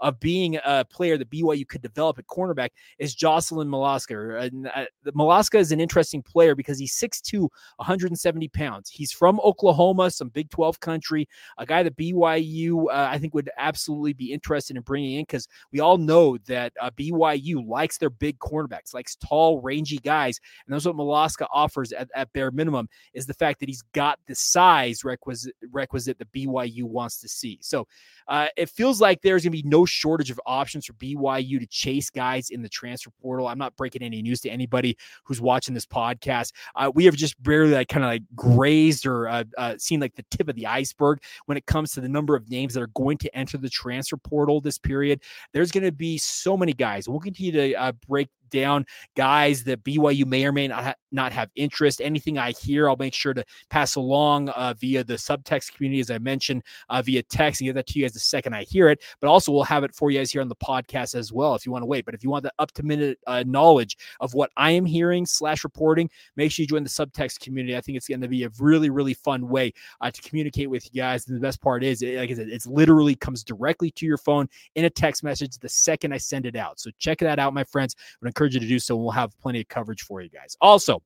of 0.00 0.20
being 0.20 0.58
a 0.64 0.84
player 0.84 1.16
that 1.18 1.30
BYU 1.30 1.66
could 1.66 1.82
develop 1.82 2.18
at 2.18 2.26
cornerback 2.26 2.70
is 2.98 3.14
Jocelyn 3.14 3.68
Malaska. 3.68 4.44
And 4.44 4.68
uh, 4.68 4.86
Malaska 5.14 5.58
is 5.58 5.72
an 5.72 5.80
interesting 5.80 6.22
player 6.22 6.54
because 6.54 6.78
he's 6.78 6.94
6'2, 6.98 7.48
170 7.76 8.48
pounds. 8.48 8.90
He's 8.90 9.12
from 9.12 9.40
Oklahoma, 9.40 10.10
some 10.10 10.28
Big 10.28 10.50
12 10.50 10.80
country, 10.80 11.28
a 11.58 11.66
guy 11.66 11.82
that 11.82 11.96
BYU 11.96 12.86
uh, 12.86 13.08
I 13.10 13.18
think 13.18 13.34
would 13.34 13.50
absolutely 13.56 14.12
be 14.12 14.32
interested 14.32 14.76
in 14.76 14.82
bringing 14.82 15.14
in 15.18 15.22
because 15.22 15.48
we 15.72 15.80
all 15.80 15.98
know 15.98 16.38
that 16.46 16.72
uh, 16.80 16.90
BYU 16.90 17.66
likes 17.66 17.98
their 17.98 18.10
big 18.10 18.38
cornerbacks, 18.38 18.94
likes 18.94 19.16
tall, 19.16 19.60
rangy 19.60 19.98
guys, 19.98 20.40
and 20.66 20.74
that's 20.74 20.86
what 20.86 20.96
Malaska 20.96 21.46
offers 21.52 21.92
at, 21.92 22.08
at 22.14 22.32
bare 22.32 22.50
minimum 22.50 22.88
is 23.12 23.26
the 23.26 23.34
fact 23.34 23.60
that 23.60 23.68
he's 23.68 23.82
got 23.92 24.18
the 24.26 24.34
size 24.34 25.04
requisite 25.04 25.54
requisite 25.70 26.18
that 26.18 26.32
BYU 26.32 26.84
wants 26.84 27.20
to 27.20 27.28
see. 27.28 27.58
So 27.60 27.86
uh, 28.28 28.48
it 28.56 28.70
feels 28.70 29.00
like 29.00 29.20
there's 29.34 29.44
going 29.44 29.52
to 29.52 29.62
be 29.62 29.68
no 29.68 29.84
shortage 29.84 30.30
of 30.30 30.40
options 30.46 30.86
for 30.86 30.92
BYU 30.94 31.58
to 31.58 31.66
chase 31.66 32.08
guys 32.08 32.50
in 32.50 32.62
the 32.62 32.68
transfer 32.68 33.10
portal. 33.20 33.48
I'm 33.48 33.58
not 33.58 33.76
breaking 33.76 34.02
any 34.02 34.22
news 34.22 34.40
to 34.42 34.48
anybody 34.48 34.96
who's 35.24 35.40
watching 35.40 35.74
this 35.74 35.86
podcast. 35.86 36.52
Uh, 36.76 36.90
we 36.94 37.04
have 37.04 37.16
just 37.16 37.40
barely 37.42 37.72
like 37.72 37.88
kind 37.88 38.04
of 38.04 38.10
like 38.10 38.22
grazed 38.36 39.06
or 39.06 39.28
uh, 39.28 39.44
uh, 39.58 39.74
seen 39.78 40.00
like 40.00 40.14
the 40.14 40.24
tip 40.30 40.48
of 40.48 40.54
the 40.54 40.66
iceberg 40.66 41.20
when 41.46 41.58
it 41.58 41.66
comes 41.66 41.92
to 41.92 42.00
the 42.00 42.08
number 42.08 42.36
of 42.36 42.48
names 42.48 42.74
that 42.74 42.82
are 42.82 42.90
going 42.94 43.18
to 43.18 43.36
enter 43.36 43.58
the 43.58 43.68
transfer 43.68 44.16
portal 44.16 44.60
this 44.60 44.78
period. 44.78 45.20
There's 45.52 45.72
going 45.72 45.84
to 45.84 45.92
be 45.92 46.18
so 46.18 46.56
many 46.56 46.72
guys. 46.72 47.08
We'll 47.08 47.20
continue 47.20 47.52
to 47.52 47.74
uh, 47.74 47.92
break 48.08 48.28
down 48.50 48.86
guys 49.16 49.64
that 49.64 49.84
BYU 49.84 50.26
may 50.26 50.44
or 50.46 50.52
may 50.52 50.68
not, 50.68 50.84
ha- 50.84 50.94
not 51.12 51.32
have 51.32 51.50
interest. 51.56 52.00
Anything 52.00 52.38
I 52.38 52.52
hear, 52.52 52.88
I'll 52.88 52.96
make 52.96 53.14
sure 53.14 53.34
to 53.34 53.44
pass 53.70 53.96
along 53.96 54.48
uh, 54.50 54.74
via 54.78 55.04
the 55.04 55.14
subtext 55.14 55.72
community, 55.72 56.00
as 56.00 56.10
I 56.10 56.18
mentioned, 56.18 56.62
uh, 56.88 57.02
via 57.02 57.22
text 57.22 57.60
and 57.60 57.68
get 57.68 57.74
that 57.74 57.86
to 57.88 57.98
you 57.98 58.04
guys 58.04 58.12
the 58.12 58.20
second 58.20 58.54
I 58.54 58.64
hear 58.64 58.88
it. 58.88 59.02
But 59.20 59.28
also, 59.28 59.52
we'll 59.52 59.64
have 59.64 59.84
it 59.84 59.94
for 59.94 60.10
you 60.10 60.18
guys 60.18 60.30
here 60.30 60.42
on 60.42 60.48
the 60.48 60.56
podcast 60.56 61.14
as 61.14 61.32
well 61.32 61.54
if 61.54 61.64
you 61.66 61.72
want 61.72 61.82
to 61.82 61.86
wait. 61.86 62.04
But 62.04 62.14
if 62.14 62.22
you 62.22 62.30
want 62.30 62.44
the 62.44 62.52
up 62.58 62.72
to 62.72 62.82
minute 62.82 63.18
uh, 63.26 63.44
knowledge 63.46 63.96
of 64.20 64.34
what 64.34 64.50
I 64.56 64.70
am 64.72 64.84
hearing 64.84 65.26
slash 65.26 65.64
reporting, 65.64 66.10
make 66.36 66.50
sure 66.50 66.62
you 66.62 66.66
join 66.66 66.84
the 66.84 66.90
subtext 66.90 67.40
community. 67.40 67.76
I 67.76 67.80
think 67.80 67.96
it's 67.96 68.08
going 68.08 68.20
to 68.20 68.28
be 68.28 68.44
a 68.44 68.50
really, 68.58 68.90
really 68.90 69.14
fun 69.14 69.48
way 69.48 69.72
uh, 70.00 70.10
to 70.10 70.22
communicate 70.22 70.70
with 70.70 70.84
you 70.92 71.02
guys. 71.02 71.26
And 71.28 71.36
the 71.36 71.40
best 71.40 71.60
part 71.60 71.84
is, 71.84 72.02
like 72.02 72.30
I 72.30 72.34
said, 72.34 72.48
it's 72.48 72.66
literally 72.66 73.14
comes 73.14 73.44
directly 73.44 73.90
to 73.92 74.06
your 74.06 74.18
phone 74.18 74.48
in 74.74 74.84
a 74.84 74.90
text 74.90 75.22
message 75.22 75.58
the 75.58 75.68
second 75.68 76.12
I 76.12 76.18
send 76.18 76.46
it 76.46 76.56
out. 76.56 76.80
So 76.80 76.90
check 76.98 77.18
that 77.18 77.38
out, 77.38 77.54
my 77.54 77.64
friends. 77.64 77.96
Would 78.20 78.28
encourage 78.34 78.54
you 78.54 78.60
to 78.60 78.66
do 78.66 78.78
so. 78.78 78.96
And 78.96 79.04
we'll 79.04 79.12
have 79.12 79.38
plenty 79.38 79.60
of 79.60 79.68
coverage 79.68 80.02
for 80.02 80.20
you 80.20 80.28
guys. 80.28 80.56
Also, 80.60 81.00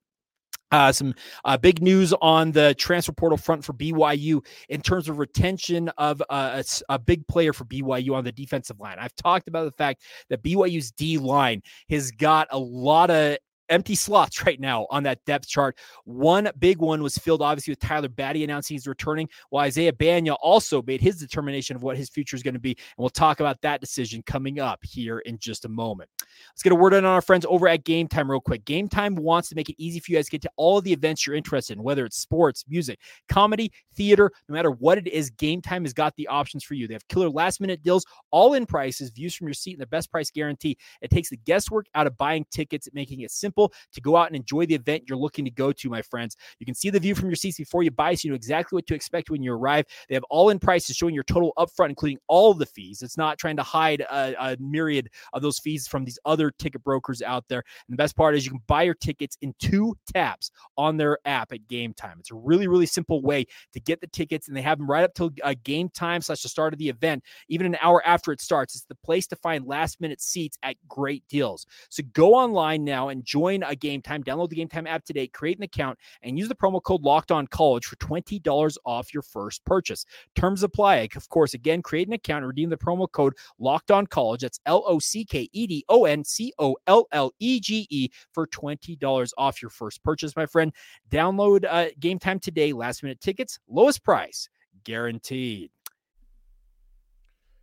uh, 0.71 0.93
some 0.93 1.15
uh, 1.45 1.57
big 1.57 1.81
news 1.81 2.13
on 2.21 2.53
the 2.53 2.75
transfer 2.75 3.13
portal 3.13 3.39
front 3.39 3.65
for 3.65 3.73
BYU 3.73 4.45
in 4.69 4.83
terms 4.83 5.09
of 5.09 5.19
retention 5.19 5.89
of 5.97 6.23
uh, 6.29 6.63
a, 6.63 6.95
a, 6.95 6.99
big 6.99 7.27
player 7.27 7.55
for 7.55 7.65
BYU 7.65 8.13
on 8.15 8.23
the 8.23 8.33
defensive 8.33 8.79
line. 8.79 8.97
I've 8.99 9.15
talked 9.17 9.49
about 9.49 9.65
the 9.65 9.73
fact 9.73 10.03
that 10.29 10.43
BYU's 10.43 10.91
D 10.91 11.17
line 11.17 11.63
has 11.89 12.11
got 12.11 12.49
a 12.51 12.59
lot 12.59 13.11
of 13.11 13.39
empty 13.69 13.95
slots 13.95 14.43
right 14.47 14.61
now 14.61 14.87
on 14.91 15.03
that 15.05 15.25
depth 15.25 15.49
chart. 15.49 15.77
One 16.05 16.51
big 16.59 16.79
one 16.79 17.03
was 17.03 17.17
filled, 17.19 17.43
obviously, 17.43 17.73
with 17.73 17.81
Tyler 17.81 18.09
Batty 18.09 18.45
announcing 18.45 18.75
he's 18.75 18.87
returning, 18.87 19.29
while 19.51 19.65
Isaiah 19.65 19.93
Bagnah 19.93 20.37
also 20.41 20.83
made 20.83 21.01
his 21.01 21.17
determination 21.17 21.77
of 21.77 21.83
what 21.83 21.97
his 21.97 22.09
future 22.09 22.37
is 22.37 22.43
going 22.43 22.55
to 22.55 22.61
be. 22.61 22.71
And 22.71 22.99
we'll 22.99 23.11
talk 23.11 23.41
about 23.41 23.61
that 23.63 23.81
decision 23.81 24.23
coming 24.23 24.61
up 24.61 24.81
here 24.83 25.21
in 25.21 25.39
just 25.39 25.65
a 25.65 25.69
moment. 25.69 26.11
Let's 26.53 26.63
get 26.63 26.73
a 26.73 26.77
word 26.77 26.95
in 26.95 27.05
on 27.05 27.13
our 27.13 27.23
friends 27.23 27.47
over 27.49 27.69
at 27.69 27.85
Game 27.85 28.09
Time 28.09 28.31
real 28.31 28.41
quick. 28.41 28.65
Game 28.65 28.89
Time 28.89 29.15
wants 29.15 29.49
to 29.49 29.55
make 29.55 29.69
it 29.69 29.77
easy 29.79 30.01
for 30.01 30.13
you 30.13 30.19
guys 30.19 30.27
to 30.27 30.31
get 30.31 30.43
to 30.43 30.51
all 30.57 30.81
the 30.81 30.93
events 30.93 31.27
you're 31.27 31.37
interested 31.37 31.77
in, 31.77 31.83
whether 31.83 32.05
it's 32.05 32.19
sports, 32.19 32.65
music, 32.69 32.99
comedy, 33.29 33.73
theater, 33.95 34.31
no 34.49 34.55
matter 34.55 34.71
what 34.71 34.99
it 34.99 35.09
is, 35.09 35.31
Game 35.31 35.61
Time 35.61 35.85
has 35.85 35.93
got 35.93 36.15
the 36.17 36.29
options 36.29 36.65
for 36.65 36.75
you. 36.75 36.87
They 36.87 36.95
have 36.95 37.07
killer 37.09 37.29
last 37.29 37.61
minute 37.61 37.83
deals, 37.83 38.05
all 38.31 38.55
in 38.55 38.67
prices, 38.67 39.11
views 39.11 39.35
from 39.35 39.47
your 39.47 39.55
seat, 39.55 39.73
and 39.73 39.81
the 39.81 39.87
best 39.87 40.11
price 40.11 40.31
guarantee. 40.31 40.77
It 41.03 41.11
takes 41.11 41.31
the 41.31 41.37
guesswork 41.37 41.87
out 41.95 42.07
of 42.07 42.17
buying 42.17 42.47
tickets, 42.51 42.89
making 42.93 43.21
it 43.21 43.31
simple 43.31 43.58
to 43.67 44.01
go 44.01 44.17
out 44.17 44.29
and 44.29 44.37
enjoy 44.37 44.65
the 44.67 44.77
event 44.77 45.05
you're 45.09 45.19
looking 45.19 45.45
to 45.45 45.51
go 45.51 45.73
to, 45.73 45.91
my 45.91 46.03
friends. 46.03 46.37
You 46.61 46.67
can 46.67 46.75
see 46.75 46.91
the 46.91 47.01
view 47.01 47.17
from 47.17 47.29
your 47.29 47.37
seats 47.37 47.59
before 47.59 47.83
you 47.83 47.91
buy, 47.91 48.15
so 48.15 48.27
you 48.27 48.31
know 48.31 48.37
exactly 48.37 48.77
what 48.77 48.87
to 48.87 48.95
expect 48.95 49.31
when 49.31 49.43
you 49.43 49.53
arrive. 49.53 49.87
They 50.09 50.15
have 50.15 50.25
all 50.31 50.51
in 50.51 50.61
prices 50.61 50.95
showing 50.95 51.15
your 51.15 51.25
total 51.25 51.53
upfront, 51.59 51.89
including 51.89 52.19
all 52.29 52.55
the 52.55 52.67
fees. 52.67 53.03
It's 53.03 53.17
not 53.17 53.39
trying 53.39 53.57
to 53.57 53.63
hide 53.63 54.03
a, 54.03 54.53
a 54.53 54.57
myriad 54.61 55.11
of 55.33 55.43
those 55.43 55.59
fees 55.59 55.89
from 55.89 56.05
these 56.05 56.19
other 56.25 56.53
ticket 56.53 56.85
brokers 56.85 57.23
out 57.23 57.45
there. 57.49 57.65
And 57.89 57.95
the 57.95 58.03
best 58.03 58.17
part 58.17 58.37
is 58.37 58.45
you 58.45 58.53
can 58.53 58.63
buy 58.69 58.83
your 58.83 58.95
tickets 58.95 59.37
in 59.43 59.55
two 59.59 59.97
taps 60.15 60.51
on 60.77 60.97
their 60.97 61.19
app 61.25 61.53
at 61.53 61.67
game 61.67 61.95
time. 61.95 62.19
It's 62.21 62.31
a 62.31 62.37
really, 62.37 62.69
really 62.69 62.87
simple 62.87 63.23
way 63.23 63.47
to 63.73 63.81
get 63.81 64.01
the 64.01 64.07
tickets, 64.07 64.49
and 64.49 64.57
they 64.57 64.63
have 64.63 64.79
them 64.79 64.91
right 64.91 65.05
up 65.05 65.15
till 65.15 65.31
uh, 65.43 65.55
game 65.65 65.89
time 65.89 66.21
slash 66.21 66.43
the 66.43 66.49
start 66.49 66.73
of 66.73 66.79
the 66.79 66.89
event, 66.89 67.25
even 67.49 67.67
an 67.67 67.77
hour 67.81 68.07
after 68.07 68.33
it 68.33 68.41
starts. 68.41 68.75
It's 68.75 68.85
the 68.85 68.95
place 68.95 69.27
to 69.29 69.37
find 69.37 69.67
last 69.67 70.01
minute 70.01 70.21
seats 70.21 70.59
at 70.63 70.77
great 70.87 71.25
deals. 71.29 71.67
So 71.89 72.03
go 72.13 72.35
online 72.35 72.85
now 72.85 73.09
and 73.09 73.25
join 73.25 73.48
a 73.49 73.75
game 73.75 74.03
time. 74.03 74.23
Download 74.23 74.49
the 74.49 74.57
game 74.57 74.69
time 74.69 74.87
app 74.87 75.05
today, 75.05 75.27
create 75.27 75.59
an 75.59 75.63
account, 75.63 75.99
and 76.23 76.39
use 76.39 76.49
the 76.49 76.55
promo 76.55 76.83
code 76.83 77.03
locked 77.03 77.33
on 77.33 77.47
college 77.47 77.87
for 77.87 77.97
$20 77.97 78.77
off 78.85 79.13
your 79.13 79.23
first 79.23 79.65
purchase. 79.65 80.05
Terms 80.35 80.63
apply. 80.63 81.09
Of 81.17 81.29
course, 81.29 81.55
again, 81.55 81.83
create 81.83 82.07
an 82.07 82.15
account 82.15 82.45
redeem 82.45 82.71
the 82.71 82.77
promo 82.77 83.11
code 83.11 83.35
locked 83.59 83.91
on 83.91 84.07
college. 84.07 84.43
That's 84.43 84.61
L 84.67 84.85
O 84.87 84.99
C 84.99 85.25
K 85.25 85.49
E 85.53 85.67
D 85.67 85.85
O 85.89 86.05
N 86.05 86.25
C 86.25 86.53
O 86.59 86.77
L 86.87 87.07
L 87.13 87.33
E 87.39 87.61
G 87.61 87.87
E 87.91 88.09
for 88.33 88.47
$20 88.47 89.31
off 89.39 89.63
your 89.63 89.71
first 89.71 90.03
purchase, 90.03 90.35
my 90.35 90.47
friend. 90.47 90.73
Download 91.11 91.65
uh, 91.69 91.89
game 92.01 92.19
time 92.19 92.41
today. 92.41 92.73
Last 92.73 93.03
minute 93.03 93.21
tickets, 93.21 93.59
lowest 93.69 94.05
price 94.05 94.49
guaranteed. 94.85 95.71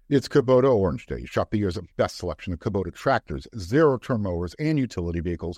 It's 0.08 0.28
Kubota 0.28 0.72
Orange 0.72 1.08
Day. 1.08 1.26
Shop 1.26 1.50
the 1.50 1.58
year's 1.58 1.80
best 1.98 2.18
selection 2.18 2.54
of 2.54 2.60
Kubota 2.60 2.94
tractors, 2.94 3.48
zero 3.58 3.98
turn 3.98 4.22
mowers, 4.22 4.54
and 4.60 4.78
utility 4.78 5.20
vehicles, 5.20 5.58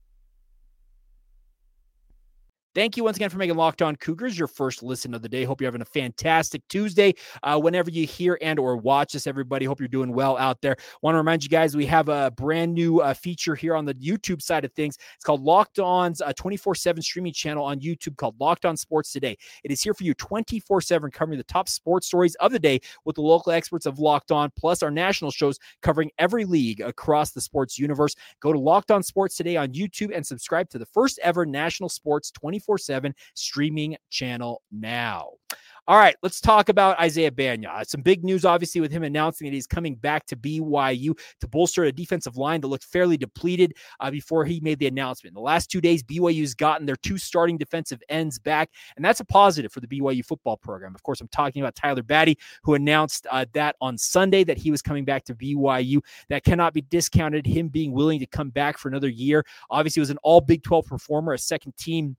Thank 2.73 2.95
you 2.95 3.03
once 3.03 3.17
again 3.17 3.29
for 3.29 3.37
making 3.37 3.57
Locked 3.57 3.81
On 3.81 3.97
Cougars 3.97 4.39
your 4.39 4.47
first 4.47 4.81
listen 4.81 5.13
of 5.13 5.21
the 5.21 5.27
day. 5.27 5.43
Hope 5.43 5.59
you're 5.59 5.67
having 5.67 5.81
a 5.81 5.85
fantastic 5.85 6.65
Tuesday. 6.69 7.13
Uh, 7.43 7.59
whenever 7.59 7.91
you 7.91 8.07
hear 8.07 8.37
and 8.41 8.57
or 8.57 8.77
watch 8.77 9.11
this, 9.11 9.27
everybody, 9.27 9.65
hope 9.65 9.81
you're 9.81 9.89
doing 9.89 10.13
well 10.13 10.37
out 10.37 10.61
there. 10.61 10.77
Want 11.01 11.15
to 11.15 11.17
remind 11.17 11.43
you 11.43 11.49
guys 11.49 11.75
we 11.75 11.85
have 11.87 12.07
a 12.07 12.31
brand 12.31 12.73
new 12.73 13.01
uh, 13.01 13.13
feature 13.13 13.55
here 13.55 13.75
on 13.75 13.83
the 13.83 13.93
YouTube 13.95 14.41
side 14.41 14.63
of 14.63 14.71
things. 14.71 14.97
It's 15.15 15.25
called 15.25 15.41
Locked 15.41 15.79
On's 15.79 16.21
24 16.33 16.71
uh, 16.71 16.73
7 16.73 17.03
streaming 17.03 17.33
channel 17.33 17.65
on 17.65 17.81
YouTube 17.81 18.15
called 18.15 18.39
Locked 18.39 18.63
On 18.63 18.77
Sports 18.77 19.11
Today. 19.11 19.37
It 19.65 19.71
is 19.71 19.83
here 19.83 19.93
for 19.93 20.05
you 20.05 20.13
24 20.13 20.79
7, 20.79 21.11
covering 21.11 21.37
the 21.37 21.43
top 21.43 21.67
sports 21.67 22.07
stories 22.07 22.35
of 22.35 22.53
the 22.53 22.59
day 22.59 22.79
with 23.03 23.17
the 23.17 23.21
local 23.21 23.51
experts 23.51 23.85
of 23.85 23.99
Locked 23.99 24.31
On, 24.31 24.49
plus 24.55 24.81
our 24.81 24.91
national 24.91 25.31
shows 25.31 25.59
covering 25.81 26.09
every 26.19 26.45
league 26.45 26.79
across 26.79 27.31
the 27.31 27.41
sports 27.41 27.77
universe. 27.77 28.15
Go 28.39 28.53
to 28.53 28.59
Locked 28.59 28.91
On 28.91 29.03
Sports 29.03 29.35
Today 29.35 29.57
on 29.57 29.73
YouTube 29.73 30.15
and 30.15 30.25
subscribe 30.25 30.69
to 30.69 30.79
the 30.79 30.85
first 30.85 31.19
ever 31.21 31.45
national 31.45 31.89
sports 31.89 32.31
24 32.31 32.60
24 32.61 32.77
7 32.77 33.15
streaming 33.33 33.97
channel 34.09 34.61
now. 34.71 35.29
All 35.87 35.97
right, 35.97 36.15
let's 36.21 36.39
talk 36.39 36.69
about 36.69 36.99
Isaiah 36.99 37.31
Bagnah. 37.31 37.85
Some 37.87 38.01
big 38.01 38.23
news, 38.23 38.45
obviously, 38.45 38.79
with 38.79 38.91
him 38.91 39.01
announcing 39.01 39.45
that 39.45 39.53
he's 39.53 39.65
coming 39.65 39.95
back 39.95 40.27
to 40.27 40.35
BYU 40.35 41.17
to 41.39 41.47
bolster 41.47 41.85
a 41.85 41.91
defensive 41.91 42.37
line 42.37 42.61
that 42.61 42.67
looked 42.67 42.85
fairly 42.85 43.17
depleted 43.17 43.73
uh, 43.99 44.11
before 44.11 44.45
he 44.45 44.59
made 44.59 44.77
the 44.77 44.85
announcement. 44.85 45.31
In 45.31 45.33
the 45.33 45.41
last 45.41 45.71
two 45.71 45.81
days, 45.81 46.03
BYU's 46.03 46.53
gotten 46.53 46.85
their 46.85 46.95
two 46.97 47.17
starting 47.17 47.57
defensive 47.57 48.01
ends 48.09 48.37
back, 48.37 48.69
and 48.95 49.03
that's 49.03 49.21
a 49.21 49.25
positive 49.25 49.71
for 49.71 49.79
the 49.79 49.87
BYU 49.87 50.23
football 50.23 50.55
program. 50.55 50.93
Of 50.93 51.01
course, 51.01 51.19
I'm 51.19 51.27
talking 51.29 51.63
about 51.63 51.75
Tyler 51.75 52.03
Batty, 52.03 52.37
who 52.61 52.75
announced 52.75 53.25
uh, 53.31 53.45
that 53.53 53.75
on 53.81 53.97
Sunday 53.97 54.43
that 54.43 54.59
he 54.59 54.69
was 54.69 54.83
coming 54.83 55.03
back 55.03 55.25
to 55.25 55.35
BYU. 55.35 55.99
That 56.29 56.43
cannot 56.43 56.75
be 56.75 56.83
discounted. 56.83 57.47
Him 57.47 57.69
being 57.69 57.91
willing 57.91 58.19
to 58.19 58.27
come 58.27 58.51
back 58.51 58.77
for 58.77 58.87
another 58.87 59.09
year. 59.09 59.43
Obviously, 59.71 59.99
was 59.99 60.11
an 60.11 60.19
all 60.21 60.41
Big 60.41 60.61
12 60.61 60.85
performer, 60.85 61.33
a 61.33 61.39
second 61.39 61.75
team 61.75 62.15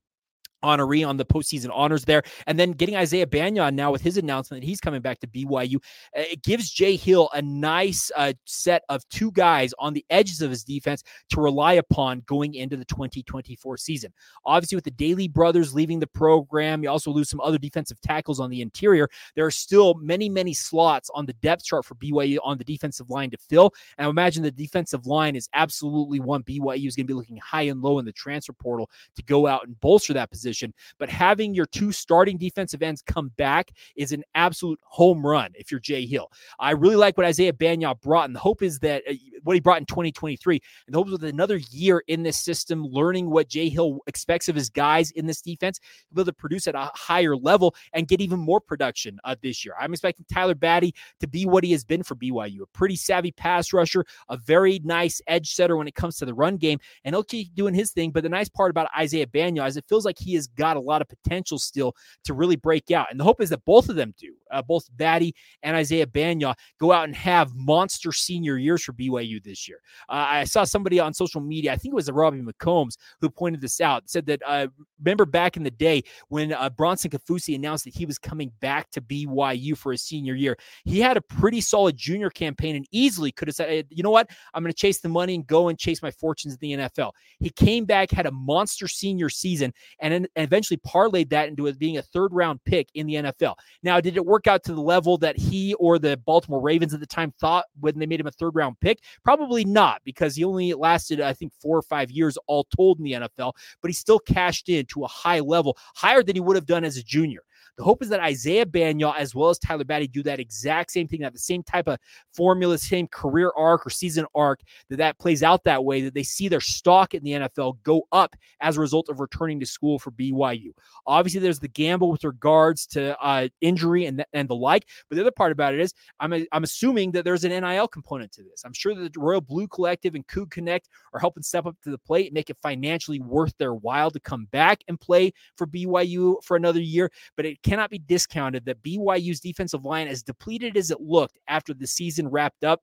honoree 0.62 1.06
on 1.06 1.16
the 1.16 1.24
postseason 1.24 1.70
honors 1.72 2.04
there. 2.04 2.22
And 2.46 2.58
then 2.58 2.72
getting 2.72 2.96
Isaiah 2.96 3.26
Bagnah 3.26 3.72
now 3.74 3.90
with 3.90 4.02
his 4.02 4.16
announcement 4.16 4.62
that 4.62 4.66
he's 4.66 4.80
coming 4.80 5.00
back 5.00 5.20
to 5.20 5.26
BYU, 5.26 5.76
uh, 5.76 5.78
it 6.14 6.42
gives 6.42 6.70
Jay 6.70 6.96
Hill 6.96 7.28
a 7.32 7.42
nice 7.42 8.10
uh, 8.16 8.32
set 8.44 8.82
of 8.88 9.06
two 9.08 9.32
guys 9.32 9.74
on 9.78 9.92
the 9.92 10.04
edges 10.10 10.42
of 10.42 10.50
his 10.50 10.64
defense 10.64 11.02
to 11.30 11.40
rely 11.40 11.74
upon 11.74 12.22
going 12.26 12.54
into 12.54 12.76
the 12.76 12.84
2024 12.84 13.76
season. 13.76 14.12
Obviously, 14.44 14.76
with 14.76 14.84
the 14.84 14.90
Daly 14.90 15.28
brothers 15.28 15.74
leaving 15.74 15.98
the 15.98 16.06
program, 16.06 16.82
you 16.82 16.90
also 16.90 17.10
lose 17.10 17.28
some 17.28 17.40
other 17.40 17.58
defensive 17.58 18.00
tackles 18.00 18.40
on 18.40 18.50
the 18.50 18.62
interior. 18.62 19.08
There 19.34 19.46
are 19.46 19.50
still 19.50 19.94
many, 19.94 20.28
many 20.28 20.54
slots 20.54 21.10
on 21.14 21.26
the 21.26 21.32
depth 21.34 21.64
chart 21.64 21.84
for 21.84 21.94
BYU 21.96 22.38
on 22.42 22.58
the 22.58 22.64
defensive 22.64 23.10
line 23.10 23.30
to 23.30 23.38
fill. 23.38 23.72
And 23.98 24.06
I 24.06 24.10
imagine 24.10 24.42
the 24.42 24.50
defensive 24.50 25.06
line 25.06 25.36
is 25.36 25.48
absolutely 25.54 26.20
one 26.20 26.42
BYU 26.42 26.86
is 26.86 26.96
going 26.96 27.06
to 27.06 27.12
be 27.12 27.14
looking 27.14 27.38
high 27.38 27.62
and 27.62 27.82
low 27.82 27.98
in 27.98 28.04
the 28.04 28.12
transfer 28.12 28.52
portal 28.52 28.90
to 29.16 29.22
go 29.22 29.46
out 29.46 29.66
and 29.66 29.78
bolster 29.80 30.12
that 30.12 30.30
position 30.30 30.51
position. 30.52 30.74
But 30.98 31.08
having 31.08 31.54
your 31.54 31.66
two 31.66 31.92
starting 31.92 32.36
defensive 32.36 32.82
ends 32.82 33.02
come 33.02 33.28
back 33.36 33.70
is 33.96 34.12
an 34.12 34.22
absolute 34.34 34.78
home 34.84 35.24
run 35.24 35.52
if 35.54 35.70
you're 35.70 35.80
Jay 35.80 36.04
Hill. 36.04 36.30
I 36.58 36.72
really 36.72 36.96
like 36.96 37.16
what 37.16 37.26
Isaiah 37.26 37.52
Bagnah 37.52 38.00
brought, 38.00 38.26
and 38.26 38.36
the 38.36 38.40
hope 38.40 38.62
is 38.62 38.78
that 38.80 39.02
uh, 39.08 39.14
what 39.42 39.54
he 39.54 39.60
brought 39.60 39.78
in 39.78 39.86
2023, 39.86 40.60
and 40.86 40.94
the 40.94 40.98
hope 40.98 41.06
is 41.06 41.12
with 41.12 41.24
another 41.24 41.56
year 41.70 42.02
in 42.08 42.22
this 42.22 42.38
system, 42.38 42.84
learning 42.84 43.30
what 43.30 43.48
Jay 43.48 43.68
Hill 43.68 44.00
expects 44.06 44.48
of 44.48 44.54
his 44.54 44.68
guys 44.68 45.10
in 45.12 45.26
this 45.26 45.40
defense, 45.40 45.80
be 46.12 46.20
able 46.20 46.26
to 46.26 46.32
produce 46.32 46.66
at 46.66 46.74
a 46.74 46.90
higher 46.94 47.36
level 47.36 47.74
and 47.92 48.08
get 48.08 48.20
even 48.20 48.38
more 48.38 48.60
production 48.60 49.18
uh, 49.24 49.34
this 49.42 49.64
year. 49.64 49.74
I'm 49.80 49.92
expecting 49.92 50.26
Tyler 50.32 50.54
Batty 50.54 50.94
to 51.20 51.26
be 51.26 51.46
what 51.46 51.64
he 51.64 51.72
has 51.72 51.84
been 51.84 52.02
for 52.02 52.14
BYU, 52.14 52.62
a 52.62 52.66
pretty 52.66 52.96
savvy 52.96 53.32
pass 53.32 53.72
rusher, 53.72 54.04
a 54.28 54.36
very 54.36 54.80
nice 54.84 55.20
edge 55.26 55.54
setter 55.54 55.76
when 55.76 55.88
it 55.88 55.94
comes 55.94 56.16
to 56.18 56.26
the 56.26 56.34
run 56.34 56.56
game, 56.56 56.78
and 57.04 57.14
he'll 57.14 57.24
keep 57.24 57.54
doing 57.54 57.74
his 57.74 57.92
thing. 57.92 58.10
But 58.10 58.22
the 58.22 58.28
nice 58.28 58.48
part 58.48 58.70
about 58.70 58.88
Isaiah 58.96 59.26
Bagnah 59.26 59.66
is 59.66 59.76
it 59.76 59.84
feels 59.88 60.04
like 60.04 60.18
he 60.18 60.34
is 60.34 60.41
got 60.46 60.76
a 60.76 60.80
lot 60.80 61.02
of 61.02 61.08
potential 61.08 61.58
still 61.58 61.94
to 62.24 62.34
really 62.34 62.56
break 62.56 62.90
out. 62.90 63.08
And 63.10 63.18
the 63.18 63.24
hope 63.24 63.40
is 63.40 63.50
that 63.50 63.64
both 63.64 63.88
of 63.88 63.96
them 63.96 64.14
do, 64.18 64.34
uh, 64.50 64.62
both 64.62 64.88
Batty 64.96 65.34
and 65.62 65.76
Isaiah 65.76 66.06
Bagnah, 66.06 66.54
go 66.80 66.92
out 66.92 67.04
and 67.04 67.16
have 67.16 67.54
monster 67.54 68.12
senior 68.12 68.58
years 68.58 68.82
for 68.82 68.92
BYU 68.92 69.42
this 69.42 69.68
year. 69.68 69.78
Uh, 70.08 70.26
I 70.28 70.44
saw 70.44 70.64
somebody 70.64 71.00
on 71.00 71.14
social 71.14 71.40
media, 71.40 71.72
I 71.72 71.76
think 71.76 71.92
it 71.92 71.96
was 71.96 72.10
Robbie 72.10 72.42
McCombs, 72.42 72.96
who 73.20 73.30
pointed 73.30 73.60
this 73.60 73.80
out, 73.80 74.08
said 74.08 74.26
that, 74.26 74.42
uh, 74.46 74.68
remember 74.98 75.24
back 75.24 75.56
in 75.56 75.62
the 75.62 75.70
day 75.70 76.02
when 76.28 76.52
uh, 76.52 76.70
Bronson 76.70 77.10
Kaufusi 77.10 77.54
announced 77.54 77.84
that 77.84 77.94
he 77.94 78.06
was 78.06 78.18
coming 78.18 78.52
back 78.60 78.90
to 78.90 79.00
BYU 79.00 79.76
for 79.76 79.92
his 79.92 80.02
senior 80.02 80.34
year, 80.34 80.56
he 80.84 81.00
had 81.00 81.16
a 81.16 81.20
pretty 81.20 81.60
solid 81.60 81.96
junior 81.96 82.30
campaign 82.30 82.76
and 82.76 82.86
easily 82.92 83.32
could 83.32 83.48
have 83.48 83.54
said, 83.56 83.86
you 83.90 84.02
know 84.02 84.10
what, 84.10 84.30
I'm 84.54 84.62
going 84.62 84.72
to 84.72 84.78
chase 84.78 85.00
the 85.00 85.08
money 85.08 85.34
and 85.34 85.46
go 85.46 85.68
and 85.68 85.78
chase 85.78 86.02
my 86.02 86.10
fortunes 86.10 86.54
in 86.54 86.60
the 86.60 86.84
NFL. 86.84 87.12
He 87.38 87.50
came 87.50 87.84
back, 87.84 88.10
had 88.10 88.26
a 88.26 88.30
monster 88.30 88.88
senior 88.88 89.28
season, 89.28 89.72
and, 90.00 90.28
and 90.36 90.44
eventually 90.44 90.78
parlayed 90.78 91.30
that 91.30 91.48
into 91.48 91.66
it 91.66 91.78
being 91.78 91.98
a 91.98 92.02
third 92.02 92.32
round 92.32 92.60
pick 92.64 92.88
in 92.94 93.06
the 93.06 93.14
NFL. 93.14 93.54
Now, 93.82 94.00
did 94.00 94.16
it 94.16 94.24
work 94.24 94.46
out 94.46 94.64
to 94.64 94.74
the 94.74 94.80
level 94.80 95.18
that 95.18 95.38
he 95.38 95.74
or 95.74 95.98
the 95.98 96.16
Baltimore 96.16 96.60
Ravens 96.60 96.94
at 96.94 97.00
the 97.00 97.06
time 97.06 97.32
thought 97.40 97.66
when 97.80 97.98
they 97.98 98.06
made 98.06 98.20
him 98.20 98.26
a 98.26 98.32
third 98.32 98.54
round 98.54 98.78
pick? 98.80 99.00
Probably 99.24 99.64
not, 99.64 100.00
because 100.04 100.36
he 100.36 100.44
only 100.44 100.72
lasted, 100.74 101.20
I 101.20 101.32
think, 101.32 101.52
four 101.60 101.76
or 101.76 101.82
five 101.82 102.10
years 102.10 102.38
all 102.46 102.64
told 102.76 102.98
in 102.98 103.04
the 103.04 103.12
NFL, 103.12 103.52
but 103.80 103.88
he 103.88 103.92
still 103.92 104.18
cashed 104.18 104.68
in 104.68 104.86
to 104.86 105.04
a 105.04 105.08
high 105.08 105.40
level, 105.40 105.76
higher 105.94 106.22
than 106.22 106.36
he 106.36 106.40
would 106.40 106.56
have 106.56 106.66
done 106.66 106.84
as 106.84 106.96
a 106.96 107.02
junior. 107.02 107.40
The 107.78 107.84
hope 107.84 108.02
is 108.02 108.10
that 108.10 108.20
Isaiah 108.20 108.66
Bagnah 108.66 109.16
as 109.16 109.34
well 109.34 109.48
as 109.48 109.58
Tyler 109.58 109.84
Batty 109.84 110.06
do 110.06 110.22
that 110.24 110.38
exact 110.38 110.90
same 110.90 111.08
thing, 111.08 111.22
have 111.22 111.32
the 111.32 111.38
same 111.38 111.62
type 111.62 111.88
of 111.88 111.98
formula, 112.32 112.76
same 112.76 113.08
career 113.08 113.50
arc 113.56 113.86
or 113.86 113.90
season 113.90 114.26
arc, 114.34 114.60
that 114.90 114.96
that 114.96 115.18
plays 115.18 115.42
out 115.42 115.64
that 115.64 115.82
way, 115.82 116.02
that 116.02 116.12
they 116.12 116.22
see 116.22 116.48
their 116.48 116.60
stock 116.60 117.14
in 117.14 117.24
the 117.24 117.32
NFL 117.32 117.78
go 117.82 118.02
up 118.12 118.36
as 118.60 118.76
a 118.76 118.80
result 118.80 119.08
of 119.08 119.20
returning 119.20 119.58
to 119.60 119.66
school 119.66 119.98
for 119.98 120.10
BYU. 120.10 120.72
Obviously, 121.06 121.40
there's 121.40 121.60
the 121.60 121.68
gamble 121.68 122.10
with 122.10 122.24
regards 122.24 122.86
to 122.88 123.18
uh, 123.22 123.48
injury 123.62 124.04
and, 124.04 124.22
and 124.34 124.48
the 124.48 124.54
like, 124.54 124.86
but 125.08 125.16
the 125.16 125.22
other 125.22 125.30
part 125.30 125.52
about 125.52 125.72
it 125.72 125.80
is 125.80 125.94
I'm, 126.20 126.34
a, 126.34 126.46
I'm 126.52 126.64
assuming 126.64 127.12
that 127.12 127.24
there's 127.24 127.44
an 127.44 127.58
NIL 127.58 127.88
component 127.88 128.32
to 128.32 128.42
this. 128.42 128.64
I'm 128.64 128.74
sure 128.74 128.94
that 128.94 129.14
the 129.14 129.20
Royal 129.20 129.40
Blue 129.40 129.66
Collective 129.66 130.14
and 130.14 130.26
Coug 130.26 130.50
Connect 130.50 130.88
are 131.14 131.20
helping 131.20 131.42
step 131.42 131.64
up 131.64 131.76
to 131.84 131.90
the 131.90 131.98
plate, 131.98 132.26
and 132.26 132.34
make 132.34 132.50
it 132.50 132.58
financially 132.62 133.20
worth 133.20 133.56
their 133.56 133.74
while 133.74 134.10
to 134.10 134.20
come 134.20 134.46
back 134.50 134.82
and 134.88 135.00
play 135.00 135.32
for 135.56 135.66
BYU 135.66 136.42
for 136.44 136.56
another 136.56 136.80
year. 136.80 137.10
But 137.36 137.46
it 137.46 137.61
cannot 137.62 137.90
be 137.90 137.98
discounted 137.98 138.64
that 138.66 138.82
BYU's 138.82 139.40
defensive 139.40 139.84
line, 139.84 140.08
as 140.08 140.22
depleted 140.22 140.76
as 140.76 140.90
it 140.90 141.00
looked 141.00 141.38
after 141.48 141.74
the 141.74 141.86
season 141.86 142.28
wrapped 142.28 142.64
up, 142.64 142.80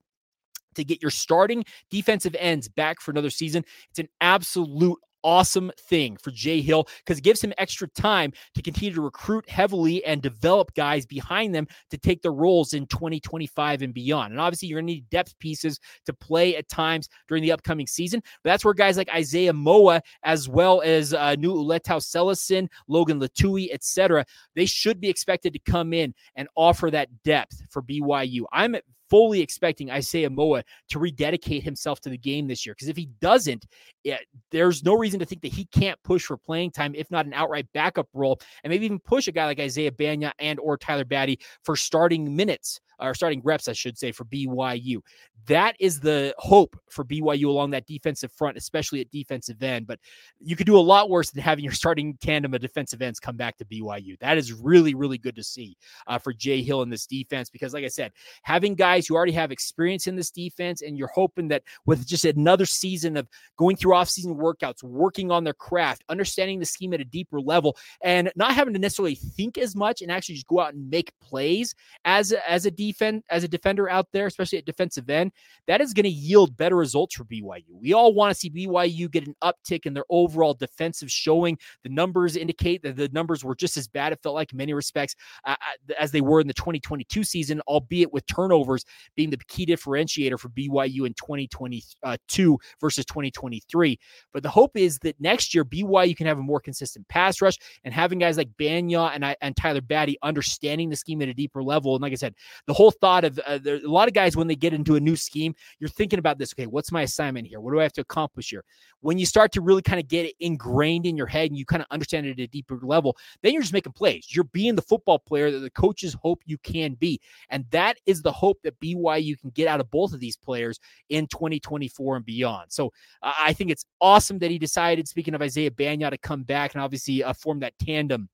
to 0.75 0.83
get 0.83 1.01
your 1.01 1.11
starting 1.11 1.65
defensive 1.89 2.35
ends 2.39 2.69
back 2.69 3.01
for 3.01 3.11
another 3.11 3.29
season. 3.29 3.63
It's 3.89 3.99
an 3.99 4.07
absolute 4.21 4.99
awesome 5.23 5.71
thing 5.79 6.17
for 6.17 6.31
Jay 6.31 6.61
Hill 6.61 6.87
because 6.99 7.17
it 7.17 7.23
gives 7.23 7.43
him 7.43 7.53
extra 7.57 7.87
time 7.89 8.31
to 8.55 8.61
continue 8.61 8.93
to 8.93 9.01
recruit 9.01 9.49
heavily 9.49 10.03
and 10.05 10.21
develop 10.21 10.73
guys 10.73 11.05
behind 11.05 11.53
them 11.53 11.67
to 11.89 11.97
take 11.97 12.21
their 12.21 12.31
roles 12.31 12.73
in 12.73 12.85
2025 12.87 13.81
and 13.81 13.93
beyond. 13.93 14.31
And 14.31 14.41
obviously, 14.41 14.67
you're 14.67 14.77
going 14.77 14.87
to 14.87 14.93
need 14.93 15.09
depth 15.09 15.37
pieces 15.39 15.79
to 16.05 16.13
play 16.13 16.55
at 16.55 16.69
times 16.69 17.09
during 17.27 17.43
the 17.43 17.51
upcoming 17.51 17.87
season. 17.87 18.21
But 18.43 18.51
that's 18.51 18.65
where 18.65 18.73
guys 18.73 18.97
like 18.97 19.09
Isaiah 19.09 19.53
Moa, 19.53 20.01
as 20.23 20.47
well 20.47 20.81
as 20.81 21.13
uh, 21.13 21.35
Nuuletau 21.35 21.99
Sellesin, 21.99 22.67
Logan 22.87 23.19
Lutui, 23.19 23.69
etc., 23.71 24.25
they 24.55 24.65
should 24.65 24.99
be 24.99 25.09
expected 25.09 25.53
to 25.53 25.59
come 25.59 25.93
in 25.93 26.13
and 26.35 26.47
offer 26.55 26.89
that 26.91 27.09
depth 27.23 27.61
for 27.69 27.81
BYU. 27.81 28.43
I'm 28.51 28.75
fully 29.09 29.41
expecting 29.41 29.91
Isaiah 29.91 30.29
Moa 30.29 30.63
to 30.89 30.99
rededicate 30.99 31.63
himself 31.63 31.99
to 32.01 32.09
the 32.09 32.17
game 32.17 32.47
this 32.47 32.65
year. 32.65 32.73
Because 32.75 32.89
if 32.89 32.97
he 32.97 33.07
doesn't, 33.21 33.65
it, 34.03 34.21
there's 34.51 34.83
no 34.83 34.95
reason 34.95 35.19
to 35.19 35.25
think 35.25 35.41
that 35.41 35.53
he 35.53 35.65
can't 35.65 36.01
push 36.03 36.25
for 36.25 36.37
playing 36.37 36.71
time, 36.71 36.93
if 36.95 37.09
not 37.11 37.25
an 37.25 37.33
outright 37.33 37.67
backup 37.73 38.07
role, 38.13 38.39
and 38.63 38.71
maybe 38.71 38.85
even 38.85 38.99
push 38.99 39.27
a 39.27 39.31
guy 39.31 39.45
like 39.45 39.59
Isaiah 39.59 39.91
Bagnah 39.91 40.31
and 40.39 40.59
or 40.59 40.77
Tyler 40.77 41.05
Batty 41.05 41.39
for 41.63 41.75
starting 41.75 42.35
minutes 42.35 42.79
or 42.99 43.13
starting 43.13 43.41
reps, 43.43 43.67
I 43.67 43.73
should 43.73 43.97
say, 43.97 44.11
for 44.11 44.25
BYU. 44.25 45.01
That 45.47 45.75
is 45.79 45.99
the 45.99 46.33
hope 46.37 46.77
for 46.89 47.03
BYU 47.03 47.45
along 47.45 47.71
that 47.71 47.87
defensive 47.87 48.31
front, 48.31 48.57
especially 48.57 49.01
at 49.01 49.11
defensive 49.11 49.61
end. 49.63 49.87
But 49.87 49.99
you 50.39 50.55
could 50.55 50.65
do 50.65 50.77
a 50.77 50.79
lot 50.79 51.09
worse 51.09 51.31
than 51.31 51.41
having 51.41 51.63
your 51.63 51.73
starting 51.73 52.17
tandem 52.21 52.53
of 52.53 52.61
defensive 52.61 53.01
ends 53.01 53.19
come 53.19 53.37
back 53.37 53.57
to 53.57 53.65
BYU. 53.65 54.19
That 54.19 54.37
is 54.37 54.53
really, 54.53 54.93
really 54.93 55.17
good 55.17 55.35
to 55.35 55.43
see 55.43 55.77
uh, 56.07 56.17
for 56.17 56.33
Jay 56.33 56.61
Hill 56.61 56.81
in 56.81 56.89
this 56.89 57.05
defense 57.05 57.49
because, 57.49 57.73
like 57.73 57.85
I 57.85 57.89
said, 57.89 58.11
having 58.43 58.75
guys 58.75 59.07
who 59.07 59.15
already 59.15 59.31
have 59.31 59.51
experience 59.51 60.07
in 60.07 60.15
this 60.15 60.31
defense, 60.31 60.81
and 60.81 60.97
you're 60.97 61.07
hoping 61.07 61.47
that 61.49 61.63
with 61.85 62.05
just 62.05 62.25
another 62.25 62.65
season 62.65 63.17
of 63.17 63.27
going 63.57 63.75
through 63.75 63.95
off-season 63.95 64.35
workouts, 64.35 64.83
working 64.83 65.31
on 65.31 65.43
their 65.43 65.53
craft, 65.53 66.03
understanding 66.09 66.59
the 66.59 66.65
scheme 66.65 66.93
at 66.93 67.01
a 67.01 67.05
deeper 67.05 67.39
level, 67.39 67.77
and 68.01 68.31
not 68.35 68.53
having 68.53 68.73
to 68.73 68.79
necessarily 68.79 69.15
think 69.15 69.57
as 69.57 69.75
much 69.75 70.01
and 70.01 70.11
actually 70.11 70.35
just 70.35 70.47
go 70.47 70.59
out 70.59 70.73
and 70.73 70.89
make 70.89 71.13
plays 71.19 71.75
as 72.05 72.33
as 72.47 72.65
a 72.65 72.71
defense 72.71 72.88
as 73.29 73.43
a 73.43 73.47
defender 73.47 73.89
out 73.89 74.07
there, 74.11 74.27
especially 74.27 74.57
at 74.57 74.65
defensive 74.65 75.09
end, 75.09 75.31
that 75.67 75.81
is 75.81 75.93
going 75.93 76.03
to 76.03 76.09
yield 76.09 76.55
better 76.57 76.75
results 76.75 77.15
for 77.15 77.23
BYU. 77.25 77.63
We 77.71 77.93
all 77.93 78.13
want 78.13 78.33
to 78.33 78.39
see 78.39 78.49
BYU 78.49 79.09
get 79.09 79.27
an 79.27 79.35
uptick 79.43 79.85
in 79.85 79.93
their 79.93 80.05
overall 80.09 80.53
defensive 80.53 81.11
showing. 81.11 81.57
The 81.83 81.89
numbers 81.89 82.35
indicate 82.35 82.83
that 82.83 82.95
the 82.95 83.09
numbers 83.09 83.43
were 83.43 83.55
just 83.55 83.77
as 83.77 83.87
bad. 83.87 84.13
It 84.13 84.19
felt 84.21 84.35
like 84.35 84.51
in 84.51 84.57
many 84.57 84.73
respects 84.73 85.15
uh, 85.45 85.55
uh 85.59 85.93
as 85.99 86.11
they 86.11 86.21
were 86.21 86.41
in 86.41 86.47
the 86.47 86.53
2022 86.53 87.23
season, 87.23 87.61
albeit 87.67 88.11
with 88.13 88.25
turnovers 88.25 88.85
being 89.15 89.29
the 89.29 89.37
key 89.47 89.65
differentiator 89.65 90.39
for 90.39 90.49
BYU 90.49 91.05
in 91.05 91.13
2022 91.13 92.59
versus 92.79 93.05
2023. 93.05 93.99
But 94.33 94.43
the 94.43 94.49
hope 94.49 94.75
is 94.75 94.99
that 94.99 95.19
next 95.19 95.53
year 95.53 95.65
BYU 95.65 96.15
can 96.15 96.27
have 96.27 96.39
a 96.39 96.43
more 96.43 96.59
consistent 96.59 97.07
pass 97.07 97.41
rush 97.41 97.57
and 97.83 97.93
having 97.93 98.19
guys 98.19 98.37
like 98.37 98.49
Bagnah 98.59 99.11
and, 99.13 99.35
and 99.41 99.55
Tyler 99.55 99.81
Batty 99.81 100.17
understanding 100.23 100.89
the 100.89 100.95
scheme 100.95 101.21
at 101.21 101.29
a 101.29 101.33
deeper 101.33 101.63
level. 101.63 101.95
And 101.95 102.01
like 102.01 102.13
I 102.13 102.15
said, 102.15 102.35
the 102.67 102.73
whole 102.79 102.91
thought 102.91 103.25
of 103.25 103.37
uh, 103.39 103.57
there, 103.61 103.75
a 103.75 103.89
lot 103.89 104.07
of 104.07 104.13
guys 104.13 104.37
when 104.37 104.47
they 104.47 104.55
get 104.55 104.73
into 104.73 104.95
a 104.95 104.99
new 105.01 105.17
scheme, 105.17 105.53
you're 105.79 105.89
thinking 105.89 106.17
about 106.17 106.37
this. 106.37 106.53
Okay, 106.53 106.65
what's 106.65 106.93
my 106.93 107.01
assignment 107.01 107.45
here? 107.45 107.59
What 107.59 107.73
do 107.73 107.79
I 107.81 107.83
have 107.83 107.91
to 107.93 108.01
accomplish 108.01 108.51
here? 108.51 108.63
When 109.01 109.17
you 109.17 109.25
start 109.25 109.51
to 109.51 109.61
really 109.61 109.81
kind 109.81 109.99
of 109.99 110.07
get 110.07 110.25
it 110.25 110.35
ingrained 110.39 111.05
in 111.05 111.17
your 111.17 111.27
head 111.27 111.49
and 111.49 111.57
you 111.57 111.65
kind 111.65 111.81
of 111.81 111.87
understand 111.91 112.25
it 112.27 112.31
at 112.31 112.39
a 112.39 112.47
deeper 112.47 112.79
level, 112.81 113.17
then 113.43 113.51
you're 113.51 113.61
just 113.61 113.73
making 113.73 113.91
plays. 113.91 114.27
You're 114.29 114.45
being 114.45 114.77
the 114.77 114.81
football 114.81 115.19
player 115.19 115.51
that 115.51 115.59
the 115.59 115.69
coaches 115.71 116.15
hope 116.21 116.41
you 116.45 116.57
can 116.59 116.93
be, 116.93 117.19
and 117.49 117.65
that 117.71 117.97
is 118.05 118.21
the 118.21 118.31
hope 118.31 118.61
that 118.63 118.79
BYU 118.79 119.37
can 119.37 119.49
get 119.49 119.67
out 119.67 119.81
of 119.81 119.91
both 119.91 120.13
of 120.13 120.21
these 120.21 120.37
players 120.37 120.79
in 121.09 121.27
2024 121.27 122.15
and 122.15 122.25
beyond. 122.25 122.71
So 122.71 122.93
uh, 123.21 123.33
I 123.37 123.51
think 123.51 123.71
it's 123.71 123.83
awesome 123.99 124.39
that 124.39 124.51
he 124.51 124.57
decided. 124.57 125.05
Speaking 125.05 125.33
of 125.33 125.41
Isaiah 125.41 125.71
Bagnah 125.71 126.11
to 126.11 126.17
come 126.17 126.43
back 126.43 126.75
and 126.75 126.81
obviously 126.81 127.25
uh, 127.25 127.33
form 127.33 127.59
that 127.59 127.77
tandem 127.77 128.29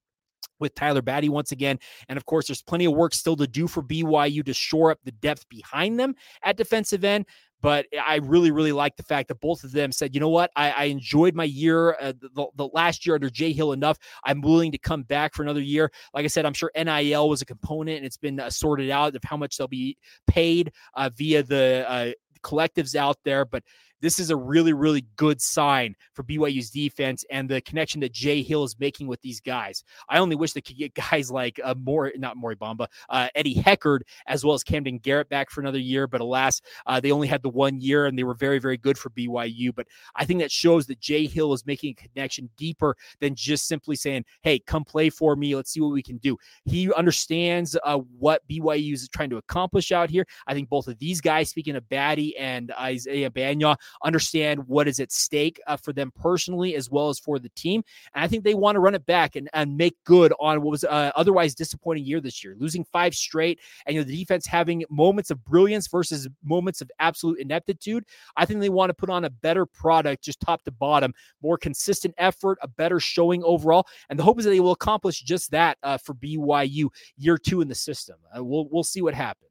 with 0.59 0.75
Tyler 0.75 1.01
Batty 1.01 1.29
once 1.29 1.51
again. 1.51 1.79
And 2.09 2.17
of 2.17 2.25
course, 2.25 2.47
there's 2.47 2.61
plenty 2.61 2.85
of 2.85 2.93
work 2.93 3.13
still 3.13 3.35
to 3.37 3.47
do 3.47 3.67
for 3.67 3.81
BYU 3.81 4.45
to 4.45 4.53
shore 4.53 4.91
up 4.91 4.99
the 5.03 5.11
depth 5.11 5.47
behind 5.49 5.99
them 5.99 6.15
at 6.43 6.57
defensive 6.57 7.03
end. 7.03 7.25
But 7.61 7.87
I 7.99 8.17
really, 8.17 8.51
really 8.51 8.73
like 8.73 8.95
the 8.95 9.01
fact 9.01 9.27
that 9.29 9.39
both 9.39 9.63
of 9.63 9.71
them 9.71 9.91
said, 9.91 10.13
you 10.13 10.21
know 10.21 10.29
what, 10.29 10.51
I, 10.55 10.69
I 10.69 10.83
enjoyed 10.83 11.33
my 11.33 11.45
year, 11.45 11.97
uh, 11.99 12.13
the, 12.19 12.45
the, 12.55 12.67
last 12.67 13.07
year 13.07 13.15
under 13.15 13.29
Jay 13.29 13.53
Hill 13.53 13.71
enough. 13.71 13.97
I'm 14.23 14.41
willing 14.41 14.71
to 14.73 14.77
come 14.77 15.01
back 15.01 15.33
for 15.33 15.41
another 15.41 15.61
year. 15.61 15.91
Like 16.13 16.25
I 16.25 16.27
said, 16.27 16.45
I'm 16.45 16.53
sure 16.53 16.69
NIL 16.75 17.27
was 17.27 17.41
a 17.41 17.45
component 17.45 17.97
and 17.97 18.05
it's 18.05 18.17
been 18.17 18.39
uh, 18.39 18.51
sorted 18.51 18.91
out 18.91 19.15
of 19.15 19.23
how 19.23 19.35
much 19.35 19.57
they'll 19.57 19.67
be 19.67 19.97
paid 20.27 20.73
uh, 20.93 21.09
via 21.15 21.41
the 21.41 21.85
uh, 21.89 22.11
collectives 22.43 22.93
out 22.93 23.17
there. 23.23 23.45
But 23.45 23.63
this 24.05 24.19
is 24.19 24.29
a 24.29 24.35
really, 24.35 24.71
really 24.71 25.03
good 25.15 25.41
sign 25.41 25.95
for 26.13 26.21
BYU's 26.21 26.69
defense 26.69 27.25
and 27.31 27.49
the 27.49 27.59
connection 27.61 27.99
that 28.01 28.13
Jay 28.13 28.43
Hill 28.43 28.63
is 28.63 28.79
making 28.79 29.07
with 29.07 29.19
these 29.23 29.41
guys. 29.41 29.83
I 30.09 30.19
only 30.19 30.35
wish 30.35 30.53
they 30.53 30.61
could 30.61 30.77
get 30.77 30.93
guys 31.11 31.31
like 31.31 31.59
uh, 31.63 31.73
more, 31.73 32.11
not 32.15 32.37
Mory 32.37 32.55
Bamba, 32.55 32.85
uh, 33.09 33.29
Eddie 33.33 33.55
Heckard, 33.55 34.01
as 34.27 34.45
well 34.45 34.53
as 34.53 34.63
Camden 34.63 34.99
Garrett 34.99 35.27
back 35.29 35.49
for 35.49 35.59
another 35.59 35.79
year. 35.79 36.05
But 36.05 36.21
alas, 36.21 36.61
uh, 36.85 36.99
they 36.99 37.11
only 37.11 37.27
had 37.27 37.41
the 37.41 37.49
one 37.49 37.81
year 37.81 38.05
and 38.05 38.15
they 38.15 38.23
were 38.23 38.35
very, 38.35 38.59
very 38.59 38.77
good 38.77 38.95
for 38.95 39.09
BYU. 39.09 39.73
But 39.73 39.87
I 40.15 40.23
think 40.23 40.39
that 40.41 40.51
shows 40.51 40.85
that 40.85 40.99
Jay 40.99 41.25
Hill 41.25 41.53
is 41.53 41.65
making 41.65 41.95
a 41.97 42.07
connection 42.07 42.47
deeper 42.57 42.95
than 43.21 43.33
just 43.33 43.67
simply 43.67 43.95
saying, 43.95 44.23
hey, 44.43 44.59
come 44.59 44.83
play 44.83 45.09
for 45.09 45.35
me. 45.35 45.55
Let's 45.55 45.71
see 45.71 45.81
what 45.81 45.93
we 45.93 46.03
can 46.03 46.17
do. 46.17 46.37
He 46.65 46.93
understands 46.93 47.75
uh, 47.83 47.97
what 48.19 48.47
BYU 48.47 48.93
is 48.93 49.09
trying 49.09 49.31
to 49.31 49.37
accomplish 49.37 49.91
out 49.91 50.11
here. 50.11 50.27
I 50.45 50.53
think 50.53 50.69
both 50.69 50.87
of 50.87 50.99
these 50.99 51.21
guys, 51.21 51.49
speaking 51.49 51.75
of 51.75 51.89
Batty 51.89 52.37
and 52.37 52.71
Isaiah 52.79 53.31
Bagnah, 53.31 53.77
understand 54.03 54.67
what 54.67 54.87
is 54.87 54.99
at 54.99 55.11
stake 55.11 55.59
uh, 55.67 55.77
for 55.77 55.93
them 55.93 56.11
personally 56.19 56.75
as 56.75 56.89
well 56.89 57.09
as 57.09 57.19
for 57.19 57.39
the 57.39 57.49
team. 57.49 57.83
And 58.13 58.23
I 58.23 58.27
think 58.27 58.43
they 58.43 58.53
want 58.53 58.75
to 58.75 58.79
run 58.79 58.95
it 58.95 59.05
back 59.05 59.35
and, 59.35 59.49
and 59.53 59.77
make 59.77 59.95
good 60.03 60.33
on 60.39 60.61
what 60.61 60.71
was 60.71 60.83
uh, 60.83 61.11
otherwise 61.15 61.55
disappointing 61.55 62.05
year 62.05 62.21
this 62.21 62.43
year, 62.43 62.55
losing 62.57 62.83
five 62.85 63.15
straight, 63.15 63.59
and 63.85 63.95
you 63.95 64.01
know 64.01 64.05
the 64.05 64.17
defense 64.17 64.45
having 64.45 64.83
moments 64.89 65.31
of 65.31 65.43
brilliance 65.45 65.87
versus 65.87 66.27
moments 66.43 66.81
of 66.81 66.91
absolute 66.99 67.39
ineptitude. 67.39 68.05
I 68.35 68.45
think 68.45 68.59
they 68.59 68.69
want 68.69 68.89
to 68.89 68.93
put 68.93 69.09
on 69.09 69.25
a 69.25 69.29
better 69.29 69.65
product, 69.65 70.23
just 70.23 70.39
top 70.39 70.63
to 70.63 70.71
bottom, 70.71 71.13
more 71.41 71.57
consistent 71.57 72.13
effort, 72.17 72.57
a 72.61 72.67
better 72.67 72.99
showing 72.99 73.43
overall, 73.43 73.87
and 74.09 74.19
the 74.19 74.23
hope 74.23 74.39
is 74.39 74.45
that 74.45 74.51
they 74.51 74.59
will 74.59 74.71
accomplish 74.71 75.21
just 75.21 75.51
that 75.51 75.77
uh, 75.83 75.97
for 75.97 76.13
BYU 76.13 76.89
year 77.17 77.37
two 77.37 77.61
in 77.61 77.67
the 77.67 77.75
system. 77.75 78.15
Uh, 78.35 78.43
we'll 78.43 78.67
we'll 78.69 78.83
see 78.83 79.01
what 79.01 79.13
happens. 79.13 79.44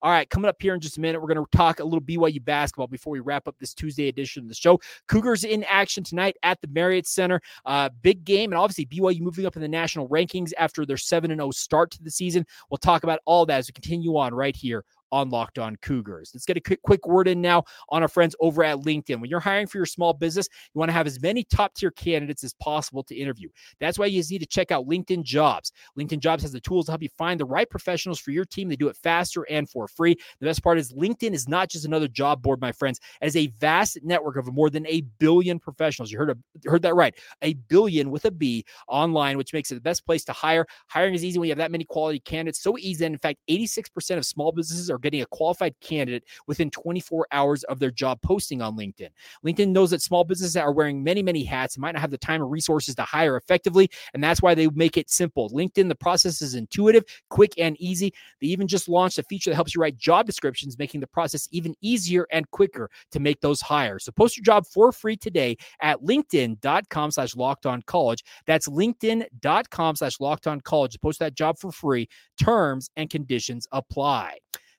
All 0.00 0.12
right, 0.12 0.30
coming 0.30 0.48
up 0.48 0.56
here 0.60 0.74
in 0.74 0.80
just 0.80 0.96
a 0.96 1.00
minute, 1.00 1.20
we're 1.20 1.32
going 1.32 1.44
to 1.44 1.56
talk 1.56 1.80
a 1.80 1.84
little 1.84 2.00
BYU 2.00 2.44
basketball 2.44 2.86
before 2.86 3.12
we 3.12 3.18
wrap 3.18 3.48
up 3.48 3.56
this 3.58 3.74
Tuesday 3.74 4.06
edition 4.06 4.44
of 4.44 4.48
the 4.48 4.54
show. 4.54 4.78
Cougars 5.08 5.42
in 5.42 5.64
action 5.64 6.04
tonight 6.04 6.36
at 6.44 6.60
the 6.60 6.68
Marriott 6.68 7.06
Center. 7.06 7.40
Uh, 7.66 7.88
big 8.02 8.24
game, 8.24 8.52
and 8.52 8.58
obviously 8.58 8.86
BYU 8.86 9.20
moving 9.20 9.44
up 9.44 9.56
in 9.56 9.62
the 9.62 9.68
national 9.68 10.08
rankings 10.08 10.52
after 10.56 10.86
their 10.86 10.96
7 10.96 11.30
0 11.30 11.50
start 11.50 11.90
to 11.90 12.02
the 12.02 12.10
season. 12.10 12.46
We'll 12.70 12.78
talk 12.78 13.02
about 13.02 13.18
all 13.24 13.44
that 13.46 13.58
as 13.58 13.68
we 13.68 13.72
continue 13.72 14.16
on 14.16 14.34
right 14.34 14.54
here 14.54 14.84
on 15.12 15.30
Locked 15.30 15.58
On 15.58 15.76
Cougars. 15.76 16.30
Let's 16.34 16.44
get 16.44 16.56
a 16.56 16.60
quick, 16.60 16.82
quick 16.82 17.06
word 17.06 17.28
in 17.28 17.40
now 17.40 17.64
on 17.88 18.02
our 18.02 18.08
friends 18.08 18.34
over 18.40 18.64
at 18.64 18.78
LinkedIn. 18.78 19.20
When 19.20 19.30
you're 19.30 19.40
hiring 19.40 19.66
for 19.66 19.78
your 19.78 19.86
small 19.86 20.12
business, 20.12 20.48
you 20.74 20.78
want 20.78 20.88
to 20.88 20.92
have 20.92 21.06
as 21.06 21.20
many 21.20 21.44
top 21.44 21.74
tier 21.74 21.90
candidates 21.90 22.44
as 22.44 22.54
possible 22.54 23.02
to 23.04 23.14
interview. 23.14 23.48
That's 23.80 23.98
why 23.98 24.06
you 24.06 24.22
need 24.30 24.40
to 24.40 24.46
check 24.46 24.70
out 24.70 24.86
LinkedIn 24.86 25.22
Jobs. 25.22 25.72
LinkedIn 25.98 26.20
Jobs 26.20 26.42
has 26.42 26.52
the 26.52 26.60
tools 26.60 26.86
to 26.86 26.92
help 26.92 27.02
you 27.02 27.08
find 27.16 27.40
the 27.40 27.44
right 27.44 27.68
professionals 27.68 28.18
for 28.18 28.30
your 28.30 28.44
team. 28.44 28.68
They 28.68 28.76
do 28.76 28.88
it 28.88 28.96
faster 28.96 29.46
and 29.50 29.68
for 29.68 29.88
free. 29.88 30.16
The 30.40 30.46
best 30.46 30.62
part 30.62 30.78
is 30.78 30.92
LinkedIn 30.92 31.32
is 31.32 31.48
not 31.48 31.68
just 31.68 31.84
another 31.84 32.08
job 32.08 32.42
board, 32.42 32.60
my 32.60 32.72
friends. 32.72 33.00
It 33.20 33.26
is 33.26 33.36
a 33.36 33.48
vast 33.58 33.98
network 34.02 34.36
of 34.36 34.52
more 34.52 34.70
than 34.70 34.86
a 34.86 35.02
billion 35.18 35.58
professionals. 35.58 36.10
You 36.10 36.18
heard, 36.18 36.30
a, 36.30 36.70
heard 36.70 36.82
that 36.82 36.94
right. 36.94 37.14
A 37.42 37.54
billion 37.54 38.10
with 38.10 38.24
a 38.24 38.30
B 38.30 38.64
online, 38.88 39.36
which 39.36 39.52
makes 39.52 39.70
it 39.70 39.74
the 39.74 39.80
best 39.80 40.04
place 40.04 40.24
to 40.24 40.32
hire. 40.32 40.66
Hiring 40.88 41.14
is 41.14 41.24
easy 41.24 41.38
when 41.38 41.48
you 41.48 41.52
have 41.52 41.58
that 41.58 41.72
many 41.72 41.84
quality 41.84 42.20
candidates. 42.20 42.62
So 42.62 42.76
easy. 42.78 43.04
And 43.04 43.14
in 43.14 43.18
fact, 43.18 43.38
86% 43.48 44.18
of 44.18 44.26
small 44.26 44.52
businesses 44.52 44.90
are 44.90 44.97
getting 45.00 45.22
a 45.22 45.26
qualified 45.26 45.74
candidate 45.80 46.24
within 46.46 46.70
24 46.70 47.26
hours 47.32 47.64
of 47.64 47.78
their 47.78 47.90
job 47.90 48.20
posting 48.22 48.62
on 48.62 48.76
LinkedIn. 48.76 49.08
LinkedIn 49.44 49.68
knows 49.68 49.90
that 49.90 50.02
small 50.02 50.24
businesses 50.24 50.56
are 50.56 50.72
wearing 50.72 51.02
many, 51.02 51.22
many 51.22 51.44
hats 51.44 51.76
and 51.76 51.82
might 51.82 51.92
not 51.92 52.00
have 52.00 52.10
the 52.10 52.18
time 52.18 52.42
or 52.42 52.46
resources 52.46 52.94
to 52.94 53.02
hire 53.02 53.36
effectively. 53.36 53.90
And 54.14 54.22
that's 54.22 54.42
why 54.42 54.54
they 54.54 54.68
make 54.68 54.96
it 54.96 55.10
simple. 55.10 55.50
LinkedIn, 55.50 55.88
the 55.88 55.94
process 55.94 56.42
is 56.42 56.54
intuitive, 56.54 57.04
quick, 57.30 57.52
and 57.58 57.76
easy. 57.80 58.12
They 58.40 58.48
even 58.48 58.68
just 58.68 58.88
launched 58.88 59.18
a 59.18 59.22
feature 59.22 59.50
that 59.50 59.56
helps 59.56 59.74
you 59.74 59.80
write 59.80 59.96
job 59.96 60.26
descriptions, 60.26 60.78
making 60.78 61.00
the 61.00 61.06
process 61.06 61.48
even 61.52 61.74
easier 61.80 62.26
and 62.30 62.50
quicker 62.50 62.90
to 63.12 63.20
make 63.20 63.40
those 63.40 63.60
hires. 63.60 64.04
So 64.04 64.12
post 64.12 64.36
your 64.36 64.44
job 64.44 64.66
for 64.66 64.92
free 64.92 65.16
today 65.16 65.56
at 65.80 66.00
linkedin.com 66.02 67.10
slash 67.10 67.36
locked 67.36 67.66
on 67.66 67.82
college. 67.82 68.24
That's 68.46 68.68
linkedin.com 68.68 69.96
slash 69.96 70.20
locked 70.20 70.46
on 70.46 70.60
college. 70.60 70.98
Post 71.00 71.18
that 71.20 71.34
job 71.34 71.58
for 71.58 71.72
free. 71.72 72.08
Terms 72.40 72.90
and 72.96 73.10
conditions 73.10 73.66
apply. 73.72 74.38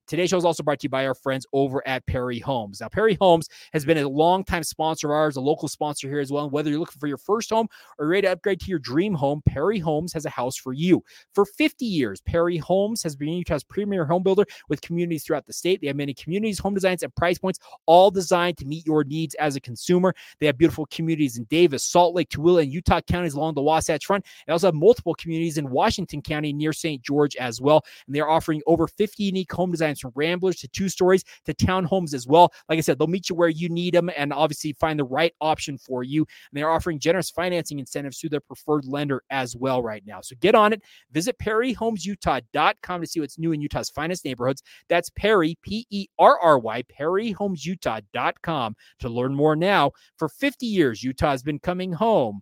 Today's 0.09 0.31
show 0.31 0.37
is 0.37 0.43
also 0.45 0.63
brought 0.63 0.79
to 0.79 0.85
you 0.85 0.89
by 0.89 1.05
our 1.05 1.13
friends 1.13 1.45
over 1.53 1.87
at 1.87 2.03
Perry 2.07 2.39
Homes. 2.39 2.81
Now, 2.81 2.89
Perry 2.89 3.15
Homes 3.21 3.47
has 3.73 3.85
been 3.85 3.99
a 3.99 4.09
longtime 4.09 4.63
sponsor 4.63 5.09
of 5.09 5.11
ours, 5.11 5.35
a 5.35 5.41
local 5.41 5.67
sponsor 5.67 6.09
here 6.09 6.19
as 6.19 6.31
well. 6.31 6.45
And 6.45 6.51
whether 6.51 6.71
you're 6.71 6.79
looking 6.79 6.99
for 6.99 7.05
your 7.05 7.19
first 7.19 7.51
home 7.51 7.67
or 7.99 8.07
ready 8.07 8.23
to 8.23 8.31
upgrade 8.31 8.59
to 8.61 8.71
your 8.71 8.79
dream 8.79 9.13
home, 9.13 9.43
Perry 9.47 9.77
Homes 9.77 10.11
has 10.13 10.25
a 10.25 10.29
house 10.31 10.55
for 10.55 10.73
you. 10.73 11.03
For 11.35 11.45
50 11.45 11.85
years, 11.85 12.21
Perry 12.21 12.57
Homes 12.57 13.03
has 13.03 13.15
been 13.15 13.29
Utah's 13.29 13.63
premier 13.63 14.03
home 14.03 14.23
builder 14.23 14.45
with 14.67 14.81
communities 14.81 15.23
throughout 15.23 15.45
the 15.45 15.53
state. 15.53 15.79
They 15.79 15.85
have 15.85 15.95
many 15.95 16.15
communities, 16.15 16.57
home 16.57 16.73
designs, 16.73 17.03
and 17.03 17.13
price 17.13 17.37
points, 17.37 17.59
all 17.85 18.09
designed 18.09 18.57
to 18.57 18.65
meet 18.65 18.87
your 18.87 19.03
needs 19.03 19.35
as 19.35 19.55
a 19.55 19.61
consumer. 19.61 20.15
They 20.39 20.47
have 20.47 20.57
beautiful 20.57 20.87
communities 20.87 21.37
in 21.37 21.43
Davis, 21.51 21.83
Salt 21.83 22.15
Lake, 22.15 22.29
Tooele, 22.29 22.63
and 22.63 22.73
Utah 22.73 23.01
counties 23.01 23.35
along 23.35 23.53
the 23.53 23.61
Wasatch 23.61 24.07
Front. 24.07 24.25
They 24.47 24.53
also 24.53 24.65
have 24.65 24.73
multiple 24.73 25.13
communities 25.13 25.59
in 25.59 25.69
Washington 25.69 26.23
County 26.23 26.51
near 26.51 26.73
St. 26.73 26.99
George 27.03 27.35
as 27.35 27.61
well. 27.61 27.85
And 28.07 28.15
they 28.15 28.21
are 28.21 28.29
offering 28.29 28.63
over 28.65 28.87
50 28.87 29.23
unique 29.23 29.51
home 29.51 29.69
designs 29.69 29.98
from 29.99 30.11
ramblers 30.15 30.57
to 30.57 30.67
two 30.67 30.89
stories 30.89 31.23
to 31.45 31.53
townhomes 31.53 32.13
as 32.13 32.27
well. 32.27 32.51
Like 32.67 32.77
I 32.77 32.81
said, 32.81 32.99
they'll 32.99 33.07
meet 33.07 33.29
you 33.29 33.35
where 33.35 33.49
you 33.49 33.69
need 33.69 33.93
them 33.93 34.09
and 34.15 34.33
obviously 34.33 34.73
find 34.73 34.99
the 34.99 35.03
right 35.03 35.33
option 35.41 35.77
for 35.77 36.03
you. 36.03 36.21
And 36.21 36.57
they're 36.57 36.69
offering 36.69 36.99
generous 36.99 37.29
financing 37.29 37.79
incentives 37.79 38.19
to 38.19 38.29
their 38.29 38.39
preferred 38.39 38.85
lender 38.85 39.23
as 39.29 39.55
well 39.55 39.81
right 39.81 40.03
now. 40.05 40.21
So 40.21 40.35
get 40.39 40.55
on 40.55 40.73
it. 40.73 40.81
Visit 41.11 41.37
PerryHomesUtah.com 41.39 43.01
to 43.01 43.07
see 43.07 43.19
what's 43.19 43.39
new 43.39 43.51
in 43.51 43.61
Utah's 43.61 43.89
finest 43.89 44.25
neighborhoods. 44.25 44.63
That's 44.87 45.09
Perry, 45.11 45.57
P 45.61 45.85
E 45.89 46.07
R 46.17 46.39
R 46.39 46.59
Y, 46.59 46.83
PerryHomesUtah.com 46.83 48.75
to 48.99 49.09
learn 49.09 49.35
more 49.35 49.55
now. 49.55 49.91
For 50.17 50.29
50 50.29 50.65
years, 50.65 51.03
Utah 51.03 51.31
has 51.31 51.43
been 51.43 51.59
coming 51.59 51.93
home 51.93 52.41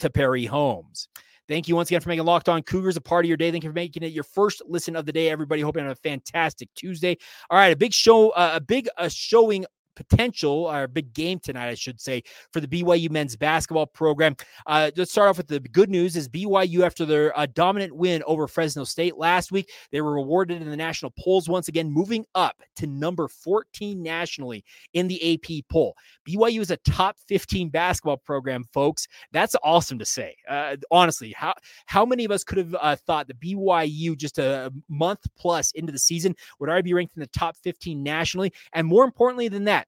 to 0.00 0.10
Perry 0.10 0.46
Homes. 0.46 1.08
Thank 1.48 1.66
you 1.66 1.74
once 1.74 1.88
again 1.88 2.02
for 2.02 2.10
making 2.10 2.26
Locked 2.26 2.50
On 2.50 2.62
Cougars 2.62 2.98
a 2.98 3.00
part 3.00 3.24
of 3.24 3.28
your 3.28 3.38
day. 3.38 3.50
Thank 3.50 3.64
you 3.64 3.70
for 3.70 3.74
making 3.74 4.02
it 4.02 4.12
your 4.12 4.24
first 4.24 4.60
listen 4.66 4.94
of 4.94 5.06
the 5.06 5.12
day, 5.12 5.30
everybody. 5.30 5.62
Hoping 5.62 5.82
you 5.82 5.88
have 5.88 5.96
a 5.96 6.00
fantastic 6.00 6.68
Tuesday. 6.74 7.16
All 7.48 7.58
right, 7.58 7.72
a 7.72 7.76
big 7.76 7.94
show, 7.94 8.30
uh, 8.30 8.52
a 8.54 8.60
big 8.60 8.86
uh, 8.98 9.08
showing 9.08 9.64
potential 9.98 10.66
or 10.66 10.84
a 10.84 10.88
big 10.88 11.12
game 11.12 11.40
tonight, 11.40 11.68
I 11.68 11.74
should 11.74 12.00
say, 12.00 12.22
for 12.52 12.60
the 12.60 12.68
BYU 12.68 13.10
men's 13.10 13.36
basketball 13.36 13.86
program. 13.86 14.36
Uh, 14.66 14.90
let's 14.96 15.10
start 15.10 15.28
off 15.28 15.36
with 15.36 15.48
the 15.48 15.60
good 15.60 15.90
news: 15.90 16.16
is 16.16 16.28
BYU 16.28 16.86
after 16.86 17.04
their 17.04 17.36
uh, 17.38 17.46
dominant 17.52 17.94
win 17.94 18.22
over 18.26 18.46
Fresno 18.46 18.84
State 18.84 19.16
last 19.16 19.50
week, 19.50 19.70
they 19.90 20.00
were 20.00 20.14
rewarded 20.14 20.62
in 20.62 20.70
the 20.70 20.76
national 20.76 21.12
polls 21.18 21.48
once 21.48 21.68
again, 21.68 21.90
moving 21.90 22.24
up 22.34 22.56
to 22.76 22.86
number 22.86 23.26
14 23.28 24.00
nationally 24.00 24.64
in 24.94 25.08
the 25.08 25.34
AP 25.34 25.64
poll. 25.68 25.96
BYU 26.28 26.60
is 26.60 26.70
a 26.70 26.76
top 26.78 27.16
15 27.26 27.68
basketball 27.70 28.16
program, 28.16 28.64
folks. 28.72 29.08
That's 29.32 29.56
awesome 29.64 29.98
to 29.98 30.04
say. 30.04 30.36
Uh, 30.48 30.76
honestly, 30.90 31.32
how 31.36 31.54
how 31.86 32.06
many 32.06 32.24
of 32.24 32.30
us 32.30 32.44
could 32.44 32.58
have 32.58 32.76
uh, 32.80 32.96
thought 32.96 33.26
that 33.26 33.40
BYU 33.40 34.16
just 34.16 34.38
a 34.38 34.72
month 34.88 35.26
plus 35.36 35.72
into 35.72 35.92
the 35.92 35.98
season 35.98 36.36
would 36.60 36.68
already 36.68 36.82
be 36.82 36.94
ranked 36.94 37.16
in 37.16 37.20
the 37.20 37.26
top 37.28 37.56
15 37.56 38.02
nationally, 38.02 38.52
and 38.72 38.86
more 38.86 39.04
importantly 39.04 39.48
than 39.48 39.64
that 39.64 39.87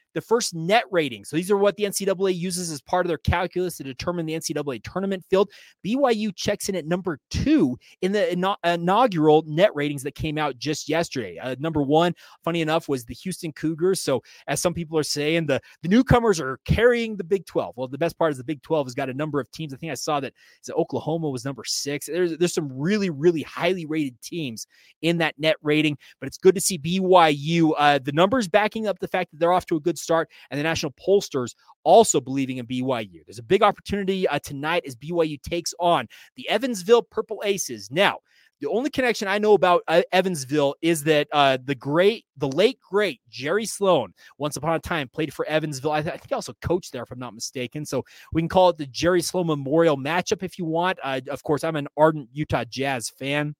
the 0.13 0.21
first 0.21 0.53
net 0.53 0.83
rating. 0.91 1.25
So 1.25 1.35
these 1.35 1.51
are 1.51 1.57
what 1.57 1.75
the 1.75 1.83
NCAA 1.83 2.37
uses 2.37 2.71
as 2.71 2.81
part 2.81 3.05
of 3.05 3.07
their 3.07 3.17
calculus 3.17 3.77
to 3.77 3.83
determine 3.83 4.25
the 4.25 4.33
NCAA 4.33 4.83
tournament 4.83 5.23
field. 5.29 5.49
BYU 5.85 6.35
checks 6.35 6.69
in 6.69 6.75
at 6.75 6.85
number 6.85 7.19
two 7.29 7.77
in 8.01 8.11
the 8.11 8.31
inaugural 8.63 9.43
net 9.47 9.71
ratings 9.75 10.03
that 10.03 10.15
came 10.15 10.37
out 10.37 10.57
just 10.57 10.89
yesterday. 10.89 11.37
Uh, 11.37 11.55
number 11.59 11.81
one, 11.81 12.13
funny 12.43 12.61
enough, 12.61 12.89
was 12.89 13.05
the 13.05 13.13
Houston 13.13 13.51
Cougars. 13.51 14.01
So 14.01 14.21
as 14.47 14.61
some 14.61 14.73
people 14.73 14.97
are 14.97 15.03
saying, 15.03 15.45
the, 15.45 15.61
the 15.81 15.89
newcomers 15.89 16.39
are 16.39 16.59
carrying 16.65 17.15
the 17.15 17.23
Big 17.23 17.45
12. 17.45 17.75
Well, 17.77 17.87
the 17.87 17.97
best 17.97 18.17
part 18.17 18.31
is 18.31 18.37
the 18.37 18.43
Big 18.43 18.61
12 18.61 18.87
has 18.87 18.95
got 18.95 19.09
a 19.09 19.13
number 19.13 19.39
of 19.39 19.49
teams. 19.51 19.73
I 19.73 19.77
think 19.77 19.91
I 19.91 19.95
saw 19.95 20.19
that 20.19 20.33
Oklahoma 20.71 21.29
was 21.29 21.45
number 21.45 21.63
six. 21.65 22.07
There's, 22.07 22.37
there's 22.37 22.53
some 22.53 22.71
really, 22.71 23.09
really 23.09 23.43
highly 23.43 23.85
rated 23.85 24.21
teams 24.21 24.67
in 25.01 25.17
that 25.17 25.37
net 25.37 25.55
rating, 25.61 25.97
but 26.19 26.27
it's 26.27 26.37
good 26.37 26.55
to 26.55 26.61
see 26.61 26.77
BYU. 26.77 27.73
Uh, 27.77 27.99
the 27.99 28.11
numbers 28.11 28.47
backing 28.47 28.87
up 28.87 28.99
the 28.99 29.07
fact 29.07 29.31
that 29.31 29.39
they're 29.39 29.53
off 29.53 29.65
to 29.67 29.75
a 29.75 29.79
good 29.79 29.97
start, 30.01 30.29
and 30.49 30.59
the 30.59 30.63
national 30.63 30.93
pollsters 30.93 31.55
also 31.83 32.21
believing 32.21 32.57
in 32.57 32.67
BYU. 32.67 33.25
There's 33.25 33.39
a 33.39 33.43
big 33.43 33.63
opportunity 33.63 34.27
uh, 34.27 34.39
tonight 34.39 34.83
as 34.85 34.95
BYU 34.95 35.41
takes 35.41 35.73
on 35.79 36.07
the 36.35 36.47
Evansville 36.49 37.03
Purple 37.03 37.41
Aces. 37.45 37.89
Now, 37.91 38.19
the 38.61 38.69
only 38.69 38.91
connection 38.91 39.27
I 39.27 39.39
know 39.39 39.53
about 39.53 39.81
uh, 39.87 40.03
Evansville 40.11 40.75
is 40.83 41.03
that 41.05 41.27
uh, 41.33 41.57
the 41.65 41.73
great, 41.73 42.25
the 42.37 42.47
late 42.47 42.77
great 42.79 43.19
Jerry 43.27 43.65
Sloan, 43.65 44.13
once 44.37 44.55
upon 44.55 44.75
a 44.75 44.79
time 44.79 45.09
played 45.09 45.33
for 45.33 45.45
Evansville. 45.47 45.91
I, 45.91 46.03
th- 46.03 46.13
I, 46.13 46.17
think 46.17 46.29
he 46.29 46.35
also 46.35 46.53
coached 46.61 46.93
there, 46.93 47.01
if 47.01 47.09
I'm 47.09 47.17
not 47.17 47.33
mistaken. 47.33 47.85
So 47.85 48.05
we 48.31 48.41
can 48.41 48.49
call 48.49 48.69
it 48.69 48.77
the 48.77 48.85
Jerry 48.85 49.23
Sloan 49.23 49.47
Memorial 49.47 49.97
matchup 49.97 50.43
if 50.43 50.59
you 50.59 50.65
want. 50.65 50.99
Uh, 51.03 51.21
of 51.29 51.41
course, 51.41 51.63
I'm 51.63 51.75
an 51.75 51.87
ardent 51.97 52.29
Utah 52.31 52.63
Jazz 52.63 53.09
fan. 53.09 53.55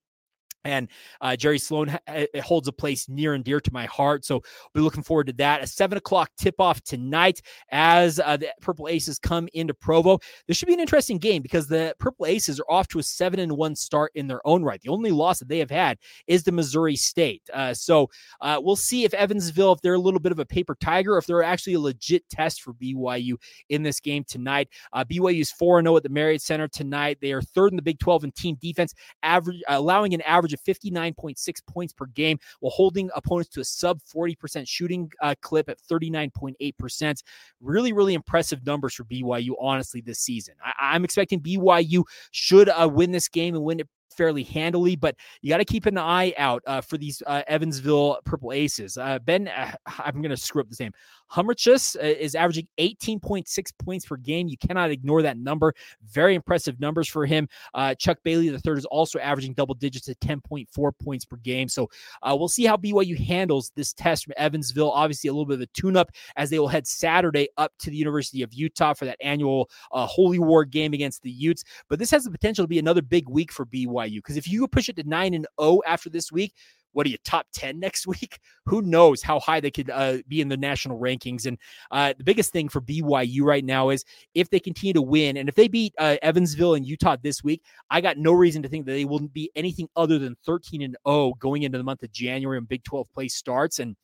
And 0.63 0.89
uh, 1.21 1.35
Jerry 1.35 1.59
Sloan 1.59 1.97
it 2.07 2.41
holds 2.41 2.67
a 2.67 2.71
place 2.71 3.09
near 3.09 3.33
and 3.33 3.43
dear 3.43 3.59
to 3.59 3.73
my 3.73 3.85
heart. 3.85 4.25
So 4.25 4.41
we're 4.73 4.81
looking 4.81 5.03
forward 5.03 5.27
to 5.27 5.33
that. 5.33 5.63
A 5.63 5.67
seven 5.67 5.97
o'clock 5.97 6.29
tip 6.37 6.55
off 6.59 6.81
tonight 6.83 7.41
as 7.71 8.19
uh, 8.19 8.37
the 8.37 8.53
Purple 8.61 8.87
Aces 8.87 9.19
come 9.19 9.47
into 9.53 9.73
Provo. 9.73 10.19
This 10.47 10.57
should 10.57 10.67
be 10.67 10.73
an 10.73 10.79
interesting 10.79 11.17
game 11.17 11.41
because 11.41 11.67
the 11.67 11.95
Purple 11.99 12.25
Aces 12.25 12.59
are 12.59 12.69
off 12.69 12.87
to 12.89 12.99
a 12.99 13.03
seven 13.03 13.39
and 13.39 13.51
one 13.53 13.75
start 13.75 14.11
in 14.15 14.27
their 14.27 14.45
own 14.45 14.63
right. 14.63 14.81
The 14.81 14.89
only 14.89 15.11
loss 15.11 15.39
that 15.39 15.47
they 15.47 15.59
have 15.59 15.71
had 15.71 15.97
is 16.27 16.43
the 16.43 16.51
Missouri 16.51 16.95
State. 16.95 17.41
Uh, 17.53 17.73
so 17.73 18.09
uh, 18.41 18.59
we'll 18.61 18.75
see 18.75 19.03
if 19.03 19.13
Evansville, 19.13 19.73
if 19.73 19.81
they're 19.81 19.93
a 19.93 19.99
little 19.99 20.19
bit 20.19 20.31
of 20.31 20.39
a 20.39 20.45
paper 20.45 20.75
tiger, 20.79 21.17
if 21.17 21.25
they're 21.25 21.43
actually 21.43 21.73
a 21.73 21.79
legit 21.79 22.27
test 22.29 22.61
for 22.61 22.73
BYU 22.73 23.35
in 23.69 23.83
this 23.83 23.99
game 23.99 24.23
tonight. 24.23 24.69
Uh, 24.93 25.03
BYU 25.03 25.41
is 25.41 25.51
4 25.51 25.81
0 25.81 25.97
at 25.97 26.03
the 26.03 26.09
Marriott 26.09 26.41
Center 26.41 26.67
tonight. 26.67 27.17
They 27.21 27.31
are 27.31 27.41
third 27.41 27.71
in 27.71 27.75
the 27.75 27.81
Big 27.81 27.99
12 27.99 28.25
in 28.25 28.31
team 28.31 28.57
defense, 28.61 28.93
average 29.23 29.61
allowing 29.67 30.13
an 30.13 30.21
average 30.21 30.50
average 30.51 30.53
of 30.53 30.63
59.6 30.63 31.65
points 31.67 31.93
per 31.93 32.05
game 32.07 32.39
while 32.59 32.71
holding 32.71 33.09
opponents 33.15 33.49
to 33.51 33.61
a 33.61 33.65
sub 33.65 33.99
40% 34.01 34.67
shooting 34.67 35.11
uh, 35.21 35.35
clip 35.41 35.69
at 35.69 35.77
39.8%. 35.89 37.23
Really, 37.59 37.93
really 37.93 38.13
impressive 38.13 38.65
numbers 38.65 38.93
for 38.93 39.03
BYU, 39.05 39.51
honestly, 39.59 40.01
this 40.01 40.19
season. 40.19 40.55
I- 40.63 40.95
am 40.95 41.03
expecting 41.03 41.39
BYU 41.39 42.03
should 42.31 42.69
uh, 42.69 42.89
win 42.91 43.11
this 43.11 43.27
game 43.27 43.55
and 43.55 43.63
win 43.63 43.79
it 43.79 43.87
fairly 44.15 44.43
handily, 44.43 44.95
but 44.97 45.15
you 45.41 45.49
got 45.49 45.57
to 45.57 45.65
keep 45.65 45.85
an 45.85 45.97
eye 45.97 46.33
out 46.37 46.61
uh, 46.67 46.81
for 46.81 46.97
these 46.97 47.23
uh, 47.25 47.43
Evansville 47.47 48.19
Purple 48.25 48.51
Aces. 48.51 48.97
Uh, 48.97 49.19
ben, 49.19 49.47
uh, 49.47 49.71
I'm 49.99 50.21
going 50.21 50.31
to 50.31 50.37
screw 50.37 50.61
up 50.61 50.69
the 50.69 50.83
name. 50.83 50.91
Humrichous 51.31 51.95
uh, 51.95 51.99
is 52.01 52.35
averaging 52.35 52.67
18.6 52.79 53.71
points 53.79 54.05
per 54.05 54.17
game. 54.17 54.47
You 54.47 54.57
cannot 54.57 54.91
ignore 54.91 55.21
that 55.21 55.37
number. 55.37 55.73
Very 56.03 56.35
impressive 56.35 56.79
numbers 56.79 57.07
for 57.07 57.25
him. 57.25 57.47
Uh, 57.73 57.95
Chuck 57.95 58.17
Bailey, 58.23 58.49
the 58.49 58.59
third, 58.59 58.77
is 58.77 58.85
also 58.85 59.19
averaging 59.19 59.53
double 59.53 59.75
digits 59.75 60.09
at 60.09 60.19
10.4 60.19 60.91
points 61.03 61.25
per 61.25 61.37
game. 61.37 61.67
So 61.67 61.89
we'll 62.25 62.47
see 62.47 62.65
how 62.65 62.77
BYU 62.77 63.17
handles 63.17 63.71
this 63.75 63.93
test 63.93 64.25
from 64.25 64.33
Evansville. 64.37 64.91
Obviously, 64.91 65.27
a 65.27 65.33
little 65.33 65.45
bit 65.45 65.55
of 65.55 65.61
a 65.61 65.67
tune 65.67 65.97
up 65.97 66.11
as 66.35 66.49
they 66.49 66.59
will 66.59 66.67
head 66.67 66.87
Saturday 66.87 67.49
up 67.57 67.71
to 67.79 67.89
the 67.89 67.97
University 67.97 68.41
of 68.41 68.53
Utah 68.53 68.93
for 68.93 69.05
that 69.05 69.17
annual 69.21 69.69
Holy 69.91 70.39
War 70.39 70.65
game 70.65 70.93
against 70.93 71.21
the 71.23 71.31
Utes. 71.31 71.63
But 71.89 71.99
this 71.99 72.11
has 72.11 72.23
the 72.23 72.31
potential 72.31 72.63
to 72.63 72.69
be 72.69 72.79
another 72.79 73.01
big 73.01 73.29
week 73.29 73.51
for 73.51 73.65
BYU. 73.65 73.81
BYU. 73.91 74.15
Because 74.15 74.37
if 74.37 74.47
you 74.47 74.67
push 74.67 74.89
it 74.89 74.95
to 74.97 75.03
nine 75.03 75.33
and 75.33 75.45
zero 75.59 75.77
oh 75.77 75.83
after 75.85 76.09
this 76.09 76.31
week, 76.31 76.53
what 76.93 77.05
are 77.05 77.09
you 77.09 77.17
top 77.23 77.47
10 77.53 77.79
next 77.79 78.07
week 78.07 78.39
who 78.65 78.81
knows 78.81 79.21
how 79.21 79.39
high 79.39 79.59
they 79.59 79.71
could 79.71 79.89
uh, 79.89 80.17
be 80.27 80.41
in 80.41 80.47
the 80.47 80.57
national 80.57 80.99
rankings 80.99 81.45
and 81.45 81.57
uh, 81.91 82.13
the 82.17 82.23
biggest 82.23 82.51
thing 82.51 82.69
for 82.69 82.81
byu 82.81 83.41
right 83.41 83.65
now 83.65 83.89
is 83.89 84.03
if 84.33 84.49
they 84.49 84.59
continue 84.59 84.93
to 84.93 85.01
win 85.01 85.37
and 85.37 85.49
if 85.49 85.55
they 85.55 85.67
beat 85.67 85.93
uh, 85.97 86.17
evansville 86.21 86.75
and 86.75 86.85
utah 86.85 87.15
this 87.21 87.43
week 87.43 87.63
i 87.89 88.01
got 88.01 88.17
no 88.17 88.31
reason 88.31 88.61
to 88.61 88.69
think 88.69 88.85
that 88.85 88.93
they 88.93 89.05
will 89.05 89.19
be 89.29 89.49
anything 89.55 89.87
other 89.95 90.19
than 90.19 90.35
13 90.45 90.81
and 90.81 90.95
0 91.07 91.33
going 91.39 91.63
into 91.63 91.77
the 91.77 91.83
month 91.83 92.03
of 92.03 92.11
january 92.11 92.57
and 92.57 92.67
big 92.67 92.83
12 92.83 93.11
play 93.13 93.27
starts 93.27 93.79
and 93.79 93.95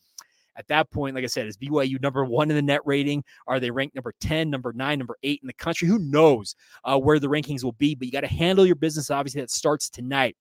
at 0.58 0.67
that 0.69 0.89
point, 0.89 1.15
like 1.15 1.23
I 1.23 1.28
said, 1.28 1.45
is 1.45 1.56
BYU 1.56 2.02
number 2.02 2.26
one 2.26 2.50
in 2.50 2.56
the 2.56 2.62
net 2.62 2.82
rating? 2.84 3.23
Are 3.45 3.60
they 3.60 3.69
ranked 3.69 3.95
number 3.95 4.13
10, 4.19 4.50
number 4.50 4.73
nine, 4.73 4.97
number 4.97 5.15
eight 5.21 5.39
in 5.43 5.47
the 5.47 5.54
country? 5.54 5.88
Who 5.88 6.00
knows 6.00 6.56
uh, 6.84 6.97
where 6.97 7.19
the 7.19 7.28
rankings 7.28 7.63
will 7.63 7.73
be? 7.73 7.93
But 7.93 8.08
you 8.08 8.12
got 8.12 8.21
to 8.21 8.28
handle 8.28 8.65
your 8.65 8.76
business. 8.76 9.12
Obviously, 9.12 9.41
that 9.41 9.52
starts 9.52 9.88
tonight 9.89 10.36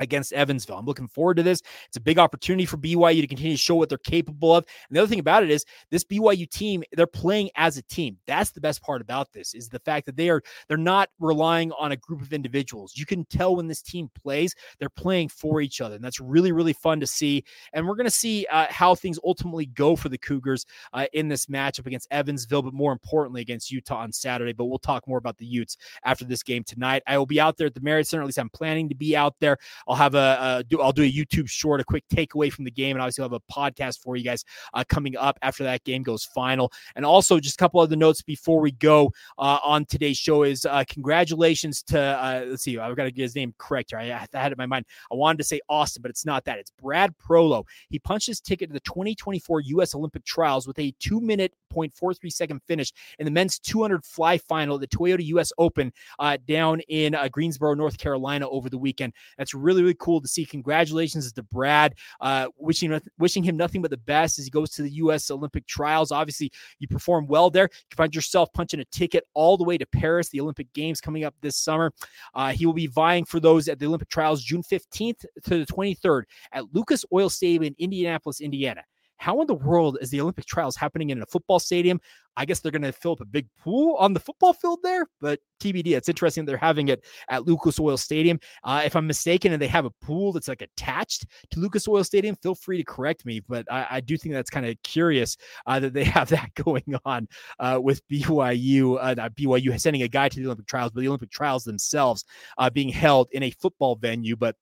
against 0.00 0.32
Evansville. 0.32 0.78
I'm 0.78 0.86
looking 0.86 1.08
forward 1.08 1.36
to 1.38 1.42
this. 1.42 1.62
It's 1.88 1.96
a 1.96 2.00
big 2.00 2.18
opportunity 2.18 2.66
for 2.66 2.76
BYU 2.76 3.20
to 3.20 3.26
continue 3.26 3.54
to 3.54 3.58
show 3.58 3.74
what 3.74 3.88
they're 3.88 3.98
capable 3.98 4.54
of. 4.54 4.64
And 4.88 4.96
the 4.96 5.00
other 5.00 5.08
thing 5.08 5.20
about 5.20 5.42
it 5.42 5.50
is 5.50 5.64
this 5.90 6.04
BYU 6.04 6.48
team, 6.48 6.82
they're 6.92 7.06
playing 7.06 7.50
as 7.56 7.76
a 7.76 7.82
team. 7.82 8.18
That's 8.26 8.50
the 8.50 8.60
best 8.60 8.82
part 8.82 9.00
about 9.00 9.32
this 9.32 9.54
is 9.54 9.68
the 9.68 9.78
fact 9.80 10.06
that 10.06 10.16
they 10.16 10.30
are 10.30 10.42
they're 10.68 10.76
not 10.76 11.08
relying 11.18 11.72
on 11.72 11.92
a 11.92 11.96
group 11.96 12.20
of 12.20 12.32
individuals. 12.32 12.94
You 12.96 13.06
can 13.06 13.24
tell 13.26 13.56
when 13.56 13.66
this 13.66 13.82
team 13.82 14.10
plays, 14.22 14.54
they're 14.78 14.88
playing 14.88 15.28
for 15.28 15.60
each 15.60 15.80
other. 15.80 15.96
And 15.96 16.04
that's 16.04 16.20
really 16.20 16.52
really 16.52 16.72
fun 16.72 17.00
to 17.00 17.06
see. 17.06 17.44
And 17.72 17.86
we're 17.86 17.96
going 17.96 18.04
to 18.04 18.10
see 18.10 18.46
uh, 18.50 18.66
how 18.70 18.94
things 18.94 19.18
ultimately 19.24 19.66
go 19.66 19.96
for 19.96 20.08
the 20.08 20.18
Cougars 20.18 20.66
uh, 20.92 21.06
in 21.12 21.28
this 21.28 21.46
matchup 21.46 21.86
against 21.86 22.08
Evansville, 22.10 22.62
but 22.62 22.74
more 22.74 22.92
importantly 22.92 23.40
against 23.40 23.70
Utah 23.70 23.98
on 23.98 24.12
Saturday. 24.12 24.52
But 24.52 24.66
we'll 24.66 24.78
talk 24.78 25.06
more 25.06 25.18
about 25.18 25.38
the 25.38 25.46
Utes 25.46 25.76
after 26.04 26.24
this 26.24 26.42
game 26.42 26.64
tonight. 26.64 27.02
I 27.06 27.18
will 27.18 27.26
be 27.26 27.40
out 27.40 27.56
there 27.56 27.66
at 27.66 27.74
the 27.74 27.80
Marriott 27.80 28.06
Center. 28.06 28.22
At 28.22 28.26
least 28.26 28.38
I'm 28.38 28.50
planning 28.50 28.88
to 28.88 28.94
be 28.94 29.16
out 29.16 29.34
there. 29.40 29.58
I'll 29.86 29.96
have 29.96 30.14
a, 30.14 30.58
a 30.58 30.64
do 30.64 30.80
I'll 30.80 30.92
do 30.92 31.02
a 31.02 31.10
YouTube 31.10 31.48
short, 31.48 31.80
a 31.80 31.84
quick 31.84 32.04
takeaway 32.08 32.52
from 32.52 32.64
the 32.64 32.70
game, 32.70 32.96
and 32.96 33.02
obviously 33.02 33.22
I'll 33.22 33.30
have 33.30 33.40
a 33.48 33.52
podcast 33.52 34.02
for 34.02 34.16
you 34.16 34.24
guys 34.24 34.44
uh, 34.74 34.84
coming 34.88 35.16
up 35.16 35.38
after 35.42 35.64
that 35.64 35.84
game 35.84 36.02
goes 36.02 36.24
final. 36.24 36.72
And 36.94 37.04
also 37.04 37.38
just 37.38 37.56
a 37.56 37.58
couple 37.58 37.80
other 37.80 37.96
notes 37.96 38.22
before 38.22 38.60
we 38.60 38.72
go 38.72 39.12
uh, 39.38 39.58
on 39.64 39.84
today's 39.84 40.16
show 40.16 40.42
is 40.42 40.64
uh, 40.64 40.84
congratulations 40.88 41.82
to 41.84 42.00
uh, 42.00 42.44
let's 42.48 42.62
see, 42.62 42.78
I've 42.78 42.96
got 42.96 43.04
to 43.04 43.10
get 43.10 43.22
his 43.22 43.34
name 43.34 43.54
correct 43.58 43.90
here. 43.90 43.98
I, 43.98 44.04
I 44.12 44.38
had 44.38 44.52
it 44.52 44.52
in 44.52 44.58
my 44.58 44.66
mind. 44.66 44.86
I 45.10 45.14
wanted 45.14 45.38
to 45.38 45.44
say 45.44 45.60
Austin, 45.68 46.02
but 46.02 46.10
it's 46.10 46.26
not 46.26 46.44
that. 46.44 46.58
It's 46.58 46.70
Brad 46.70 47.14
Prolo. 47.18 47.64
He 47.88 47.98
punched 47.98 48.26
his 48.26 48.40
ticket 48.40 48.70
to 48.70 48.74
the 48.74 48.80
2024 48.80 49.60
U.S. 49.60 49.94
Olympic 49.94 50.24
trials 50.24 50.66
with 50.66 50.78
a 50.78 50.92
two 50.98 51.20
minute 51.20 51.52
0.43 51.72 52.32
second 52.32 52.60
finish 52.66 52.92
in 53.18 53.24
the 53.24 53.30
men's 53.30 53.58
200 53.58 54.04
fly 54.04 54.38
final 54.38 54.76
at 54.76 54.80
the 54.80 54.86
Toyota 54.96 55.24
U.S. 55.26 55.52
Open 55.58 55.92
uh, 56.18 56.38
down 56.46 56.80
in 56.88 57.14
uh, 57.14 57.28
Greensboro, 57.28 57.74
North 57.74 57.98
Carolina 57.98 58.48
over 58.48 58.68
the 58.68 58.78
weekend. 58.78 59.12
That's 59.38 59.54
really 59.54 59.75
really 59.82 59.96
cool 59.98 60.20
to 60.20 60.28
see. 60.28 60.44
Congratulations 60.44 61.32
to 61.32 61.42
Brad. 61.42 61.94
Uh, 62.20 62.48
wishing 62.58 62.98
wishing 63.18 63.42
him 63.42 63.56
nothing 63.56 63.82
but 63.82 63.90
the 63.90 63.96
best 63.96 64.38
as 64.38 64.44
he 64.44 64.50
goes 64.50 64.70
to 64.70 64.82
the 64.82 64.90
U.S. 64.90 65.30
Olympic 65.30 65.66
trials. 65.66 66.12
Obviously, 66.12 66.50
you 66.78 66.88
perform 66.88 67.26
well 67.26 67.50
there. 67.50 67.68
You 67.72 67.96
find 67.96 68.14
yourself 68.14 68.52
punching 68.52 68.80
a 68.80 68.84
ticket 68.86 69.24
all 69.34 69.56
the 69.56 69.64
way 69.64 69.78
to 69.78 69.86
Paris, 69.86 70.28
the 70.28 70.40
Olympic 70.40 70.72
Games 70.72 71.00
coming 71.00 71.24
up 71.24 71.34
this 71.40 71.56
summer. 71.56 71.92
Uh, 72.34 72.52
he 72.52 72.66
will 72.66 72.72
be 72.72 72.86
vying 72.86 73.24
for 73.24 73.40
those 73.40 73.68
at 73.68 73.78
the 73.78 73.86
Olympic 73.86 74.08
trials 74.08 74.42
June 74.42 74.62
15th 74.62 75.24
to 75.44 75.64
the 75.64 75.66
23rd 75.66 76.22
at 76.52 76.64
Lucas 76.74 77.04
Oil 77.12 77.28
Stadium 77.28 77.62
in 77.64 77.74
Indianapolis, 77.78 78.40
Indiana. 78.40 78.82
How 79.18 79.40
in 79.40 79.46
the 79.46 79.54
world 79.54 79.98
is 80.00 80.10
the 80.10 80.20
Olympic 80.20 80.46
trials 80.46 80.76
happening 80.76 81.10
in 81.10 81.22
a 81.22 81.26
football 81.26 81.58
stadium? 81.58 82.00
I 82.36 82.44
guess 82.44 82.60
they're 82.60 82.72
going 82.72 82.82
to 82.82 82.92
fill 82.92 83.12
up 83.12 83.20
a 83.20 83.24
big 83.24 83.48
pool 83.58 83.96
on 83.96 84.12
the 84.12 84.20
football 84.20 84.52
field 84.52 84.80
there, 84.82 85.06
but 85.20 85.40
TBD. 85.60 85.96
It's 85.96 86.08
interesting 86.08 86.44
they're 86.44 86.56
having 86.56 86.88
it 86.88 87.04
at 87.30 87.46
Lucas 87.46 87.80
Oil 87.80 87.96
Stadium. 87.96 88.38
Uh, 88.62 88.82
if 88.84 88.94
I'm 88.94 89.06
mistaken 89.06 89.52
and 89.52 89.62
they 89.62 89.66
have 89.68 89.86
a 89.86 89.90
pool 90.02 90.32
that's 90.32 90.48
like 90.48 90.60
attached 90.60 91.26
to 91.50 91.60
Lucas 91.60 91.88
Oil 91.88 92.04
Stadium, 92.04 92.36
feel 92.36 92.54
free 92.54 92.76
to 92.76 92.84
correct 92.84 93.24
me, 93.24 93.40
but 93.40 93.64
I, 93.70 93.86
I 93.90 94.00
do 94.00 94.18
think 94.18 94.34
that's 94.34 94.50
kind 94.50 94.66
of 94.66 94.76
curious 94.82 95.36
uh, 95.66 95.80
that 95.80 95.94
they 95.94 96.04
have 96.16 96.28
that 96.28 96.52
going 96.54 96.94
on 97.04 97.26
uh, 97.58 97.80
with 97.82 98.06
BYU, 98.08 98.98
uh, 99.00 99.28
BYU 99.30 99.80
sending 99.80 100.02
a 100.02 100.08
guy 100.08 100.28
to 100.28 100.38
the 100.38 100.46
Olympic 100.46 100.66
trials, 100.66 100.92
but 100.92 101.00
the 101.00 101.08
Olympic 101.08 101.30
trials 101.30 101.64
themselves 101.64 102.24
uh, 102.58 102.68
being 102.68 102.90
held 102.90 103.28
in 103.32 103.42
a 103.42 103.50
football 103.50 103.96
venue. 103.96 104.36
But 104.36 104.56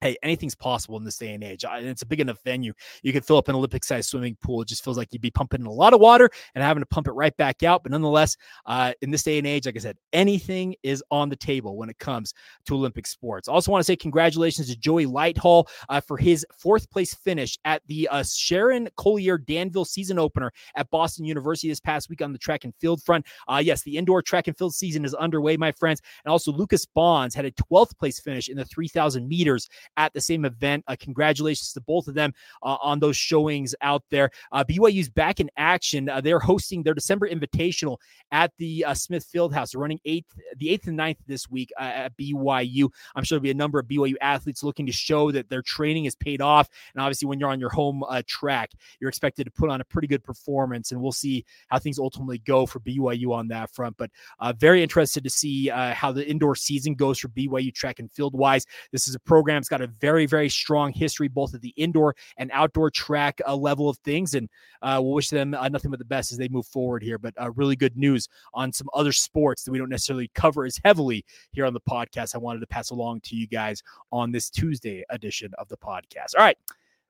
hey, 0.00 0.16
anything's 0.22 0.54
possible 0.54 0.96
in 0.96 1.04
this 1.04 1.18
day 1.18 1.34
and 1.34 1.42
age. 1.42 1.64
It's 1.68 2.02
a 2.02 2.06
big 2.06 2.20
enough 2.20 2.38
venue. 2.44 2.72
You 3.02 3.12
could 3.12 3.24
fill 3.24 3.36
up 3.36 3.48
an 3.48 3.54
Olympic 3.54 3.84
sized 3.84 4.10
swimming 4.10 4.36
pool. 4.42 4.62
It 4.62 4.68
just 4.68 4.84
feels 4.84 4.96
like 4.96 5.08
you'd 5.12 5.22
be 5.22 5.30
pumping 5.30 5.60
in 5.60 5.66
a 5.66 5.72
lot 5.72 5.94
of 5.94 6.00
water 6.00 6.30
and 6.54 6.62
having 6.62 6.82
to 6.82 6.86
pump 6.86 7.08
it 7.08 7.12
right 7.12 7.36
back 7.36 7.62
out. 7.62 7.82
But 7.82 7.92
nonetheless, 7.92 8.36
uh, 8.66 8.92
in 9.02 9.10
this 9.10 9.22
day 9.22 9.38
and 9.38 9.46
age, 9.46 9.66
like 9.66 9.76
I 9.76 9.80
said, 9.80 9.96
anything 10.12 10.74
is 10.82 11.02
on 11.10 11.28
the 11.28 11.36
table 11.36 11.76
when 11.76 11.88
it 11.88 11.98
comes 11.98 12.34
to 12.66 12.74
Olympic 12.74 13.06
sports. 13.06 13.48
I 13.48 13.52
also, 13.52 13.72
want 13.72 13.80
to 13.80 13.84
say 13.84 13.96
congratulations 13.96 14.68
to 14.68 14.76
Joey 14.76 15.06
Lighthall 15.06 15.68
uh, 15.88 16.00
for 16.00 16.16
his 16.16 16.46
fourth 16.56 16.90
place 16.90 17.14
finish 17.14 17.58
at 17.64 17.82
the 17.86 18.08
uh, 18.08 18.22
Sharon 18.22 18.88
Colyear-Danville 18.96 19.84
season 19.84 20.18
opener 20.18 20.52
at 20.76 20.88
Boston 20.90 21.24
University 21.24 21.68
this 21.68 21.80
past 21.80 22.08
week 22.08 22.22
on 22.22 22.32
the 22.32 22.38
track 22.38 22.64
and 22.64 22.74
field 22.76 23.02
front. 23.02 23.26
Uh, 23.46 23.60
yes, 23.62 23.82
the 23.82 23.96
indoor 23.96 24.22
track 24.22 24.46
and 24.46 24.56
field 24.56 24.74
season 24.74 25.04
is 25.04 25.14
underway, 25.14 25.56
my 25.56 25.72
friends. 25.72 26.00
And 26.24 26.32
also, 26.32 26.52
Lucas 26.52 26.86
Bonds 26.86 27.34
had 27.34 27.44
a 27.44 27.50
12th 27.52 27.98
place 27.98 28.20
finish 28.20 28.48
in 28.48 28.56
the 28.56 28.64
3,000 28.64 29.28
meters 29.28 29.68
at 29.96 30.12
the 30.12 30.20
same 30.20 30.44
event. 30.44 30.84
Uh, 30.86 30.96
congratulations 30.98 31.72
to 31.72 31.80
both 31.80 32.08
of 32.08 32.14
them 32.14 32.32
uh, 32.62 32.76
on 32.82 32.98
those 32.98 33.16
showings 33.16 33.74
out 33.80 34.02
there. 34.10 34.30
Uh, 34.52 34.64
BYU's 34.64 35.08
back 35.08 35.40
in 35.40 35.50
action. 35.56 36.08
Uh, 36.08 36.20
they're 36.20 36.38
hosting 36.38 36.82
their 36.82 36.94
December 36.94 37.28
Invitational 37.28 37.98
at 38.30 38.52
the 38.58 38.84
uh, 38.84 38.94
Smith 38.94 39.26
Fieldhouse. 39.32 39.72
They're 39.72 39.80
running 39.80 40.00
eighth, 40.04 40.38
the 40.56 40.70
eighth 40.70 40.86
and 40.86 40.96
ninth 40.96 41.18
this 41.26 41.48
week 41.48 41.70
uh, 41.78 41.84
at 41.84 42.16
BYU. 42.16 42.90
I'm 43.14 43.24
sure 43.24 43.36
there'll 43.36 43.42
be 43.42 43.50
a 43.50 43.54
number 43.54 43.78
of 43.78 43.86
BYU 43.86 44.14
athletes 44.20 44.62
looking 44.62 44.86
to 44.86 44.92
show 44.92 45.30
that 45.32 45.48
their 45.48 45.62
training 45.62 46.04
has 46.04 46.14
paid 46.14 46.40
off. 46.40 46.68
And 46.94 47.02
obviously, 47.02 47.26
when 47.26 47.40
you're 47.40 47.50
on 47.50 47.60
your 47.60 47.70
home 47.70 48.04
track, 48.26 48.70
you're 49.00 49.08
expected 49.08 49.44
to 49.44 49.50
put 49.50 49.70
on 49.70 49.80
a 49.80 49.84
pretty 49.84 50.08
good 50.08 50.22
performance. 50.24 50.92
And 50.92 51.00
we'll 51.00 51.12
see 51.12 51.44
how 51.68 51.78
things 51.78 51.98
ultimately 51.98 52.38
go 52.38 52.66
for 52.66 52.80
BYU 52.80 53.32
on 53.32 53.48
that 53.48 53.70
front. 53.70 53.96
But 53.96 54.10
very 54.56 54.82
interested 54.82 55.24
to 55.24 55.30
see 55.30 55.68
how 55.68 56.12
the 56.12 56.28
indoor 56.28 56.54
season 56.54 56.94
goes 56.94 57.18
for 57.18 57.28
BYU 57.28 57.74
track 57.74 57.98
and 57.98 58.10
field 58.12 58.34
wise. 58.34 58.66
This 58.92 59.08
is 59.08 59.14
a 59.14 59.20
program 59.20 59.56
that's 59.56 59.68
got 59.68 59.77
a 59.80 59.86
very, 59.86 60.26
very 60.26 60.48
strong 60.48 60.92
history, 60.92 61.28
both 61.28 61.54
at 61.54 61.60
the 61.60 61.74
indoor 61.76 62.14
and 62.36 62.50
outdoor 62.52 62.90
track 62.90 63.40
uh, 63.46 63.54
level 63.54 63.88
of 63.88 63.98
things. 63.98 64.34
And 64.34 64.48
uh, 64.82 64.98
we'll 65.02 65.14
wish 65.14 65.28
them 65.30 65.54
uh, 65.54 65.68
nothing 65.68 65.90
but 65.90 65.98
the 65.98 66.04
best 66.04 66.32
as 66.32 66.38
they 66.38 66.48
move 66.48 66.66
forward 66.66 67.02
here. 67.02 67.18
But 67.18 67.34
uh, 67.40 67.50
really 67.52 67.76
good 67.76 67.96
news 67.96 68.28
on 68.54 68.72
some 68.72 68.88
other 68.94 69.12
sports 69.12 69.64
that 69.64 69.72
we 69.72 69.78
don't 69.78 69.88
necessarily 69.88 70.30
cover 70.34 70.64
as 70.64 70.80
heavily 70.84 71.24
here 71.52 71.66
on 71.66 71.74
the 71.74 71.80
podcast. 71.80 72.34
I 72.34 72.38
wanted 72.38 72.60
to 72.60 72.66
pass 72.66 72.90
along 72.90 73.20
to 73.22 73.36
you 73.36 73.46
guys 73.46 73.82
on 74.12 74.32
this 74.32 74.50
Tuesday 74.50 75.04
edition 75.10 75.52
of 75.58 75.68
the 75.68 75.76
podcast. 75.76 76.34
All 76.36 76.44
right. 76.44 76.58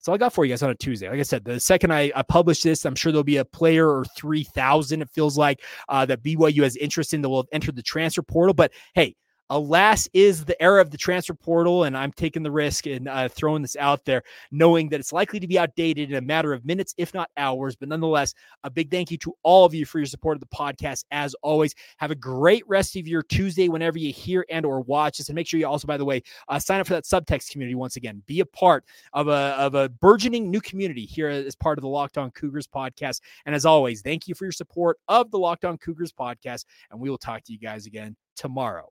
So 0.01 0.13
I 0.13 0.17
got 0.17 0.33
for 0.33 0.45
you 0.45 0.53
guys 0.53 0.63
on 0.63 0.71
a 0.71 0.75
Tuesday. 0.77 1.09
Like 1.09 1.19
I 1.19 1.25
said, 1.25 1.45
the 1.45 1.59
second 1.59 1.93
I, 1.93 2.13
I 2.15 2.23
publish 2.23 2.63
this, 2.63 2.85
I'm 2.85 2.95
sure 2.95 3.11
there'll 3.11 3.25
be 3.25 3.39
a 3.39 3.45
player 3.45 3.89
or 3.89 4.05
3,000, 4.17 5.03
it 5.03 5.11
feels 5.11 5.37
like, 5.37 5.61
uh, 5.89 6.07
that 6.07 6.23
BYU 6.23 6.63
has 6.63 6.77
interest 6.77 7.15
in 7.15 7.23
that 7.23 7.29
will 7.29 7.43
have 7.43 7.49
entered 7.53 7.75
the 7.75 7.83
transfer 7.83 8.23
portal. 8.23 8.55
But 8.55 8.73
hey, 8.95 9.17
alas 9.51 10.09
is 10.13 10.45
the 10.45 10.61
era 10.63 10.81
of 10.81 10.91
the 10.91 10.99
transfer 10.99 11.35
portal 11.35 11.85
and 11.85 11.97
i'm 11.97 12.13
taking 12.13 12.43
the 12.43 12.51
risk 12.51 12.87
and 12.87 13.09
uh, 13.09 13.29
throwing 13.29 13.63
this 13.63 13.77
out 13.77 14.05
there 14.05 14.23
knowing 14.51 14.89
that 14.89 15.01
it's 15.01 15.13
likely 15.13 15.41
to 15.41 15.47
be 15.47 15.59
outdated 15.59 16.11
in 16.11 16.17
a 16.17 16.21
matter 16.21 16.53
of 16.53 16.65
minutes 16.65 16.95
if 16.97 17.15
not 17.15 17.31
hours. 17.37 17.77
But 17.77 17.89
nonetheless 17.89 18.35
a 18.65 18.71
big 18.71 18.91
thank 18.91 19.11
you 19.11 19.19
to 19.19 19.35
all 19.43 19.65
of 19.65 19.75
you 19.75 19.87
for 19.87 19.99
your 19.99 20.07
support 20.07 20.37
of 20.37 20.41
the 20.41 20.47
podcast 20.47 21.05
as 21.11 21.35
always. 21.43 21.75
Have 21.99 22.11
a 22.11 22.17
great 22.17 22.63
rest 22.69 22.97
of 22.97 23.09
your 23.09 23.23
tuesday 23.23 23.69
whenever 23.69 23.99
you 23.99 24.13
hear 24.13 24.45
and 24.51 24.67
or 24.67 24.81
watch 24.83 25.19
this. 25.19 25.29
And 25.29 25.37
make 25.37 25.47
sure 25.47 25.59
you 25.59 25.67
also 25.67 25.87
by 25.87 25.97
the 25.97 26.05
way 26.05 26.23
uh, 26.49 26.59
sign 26.59 26.81
up 26.81 26.87
for 26.87 26.95
that 26.95 27.05
subtext 27.05 27.51
community 27.51 27.75
once 27.75 27.97
again. 27.97 28.23
Be 28.27 28.41
a 28.41 28.47
part 28.47 28.85
of 29.13 29.29
a, 29.29 29.57
of 29.59 29.75
a 29.75 29.89
burgeoning 29.89 30.51
new 30.51 30.61
community 30.61 31.05
here 31.05 31.29
as 31.29 31.55
part 31.55 31.79
of 31.79 31.83
the 31.83 31.89
locked 31.89 32.19
on 32.19 32.31
cougars 32.33 32.67
podcast. 32.67 33.21
And 33.47 33.55
as 33.55 33.65
always 33.65 34.03
thank 34.03 34.29
you 34.29 34.35
for 34.35 34.45
your 34.45 34.53
support 34.53 34.99
of 35.09 35.31
the 35.31 35.39
locked 35.39 35.65
on 35.65 35.79
cougars 35.79 36.13
podcast 36.13 36.65
and 36.91 37.01
we 37.01 37.11
will 37.11 37.19
talk 37.19 37.45
to 37.45 37.53
you 37.53 37.59
guys 37.59 37.87
again 37.87 38.17
tomorrow 38.37 38.91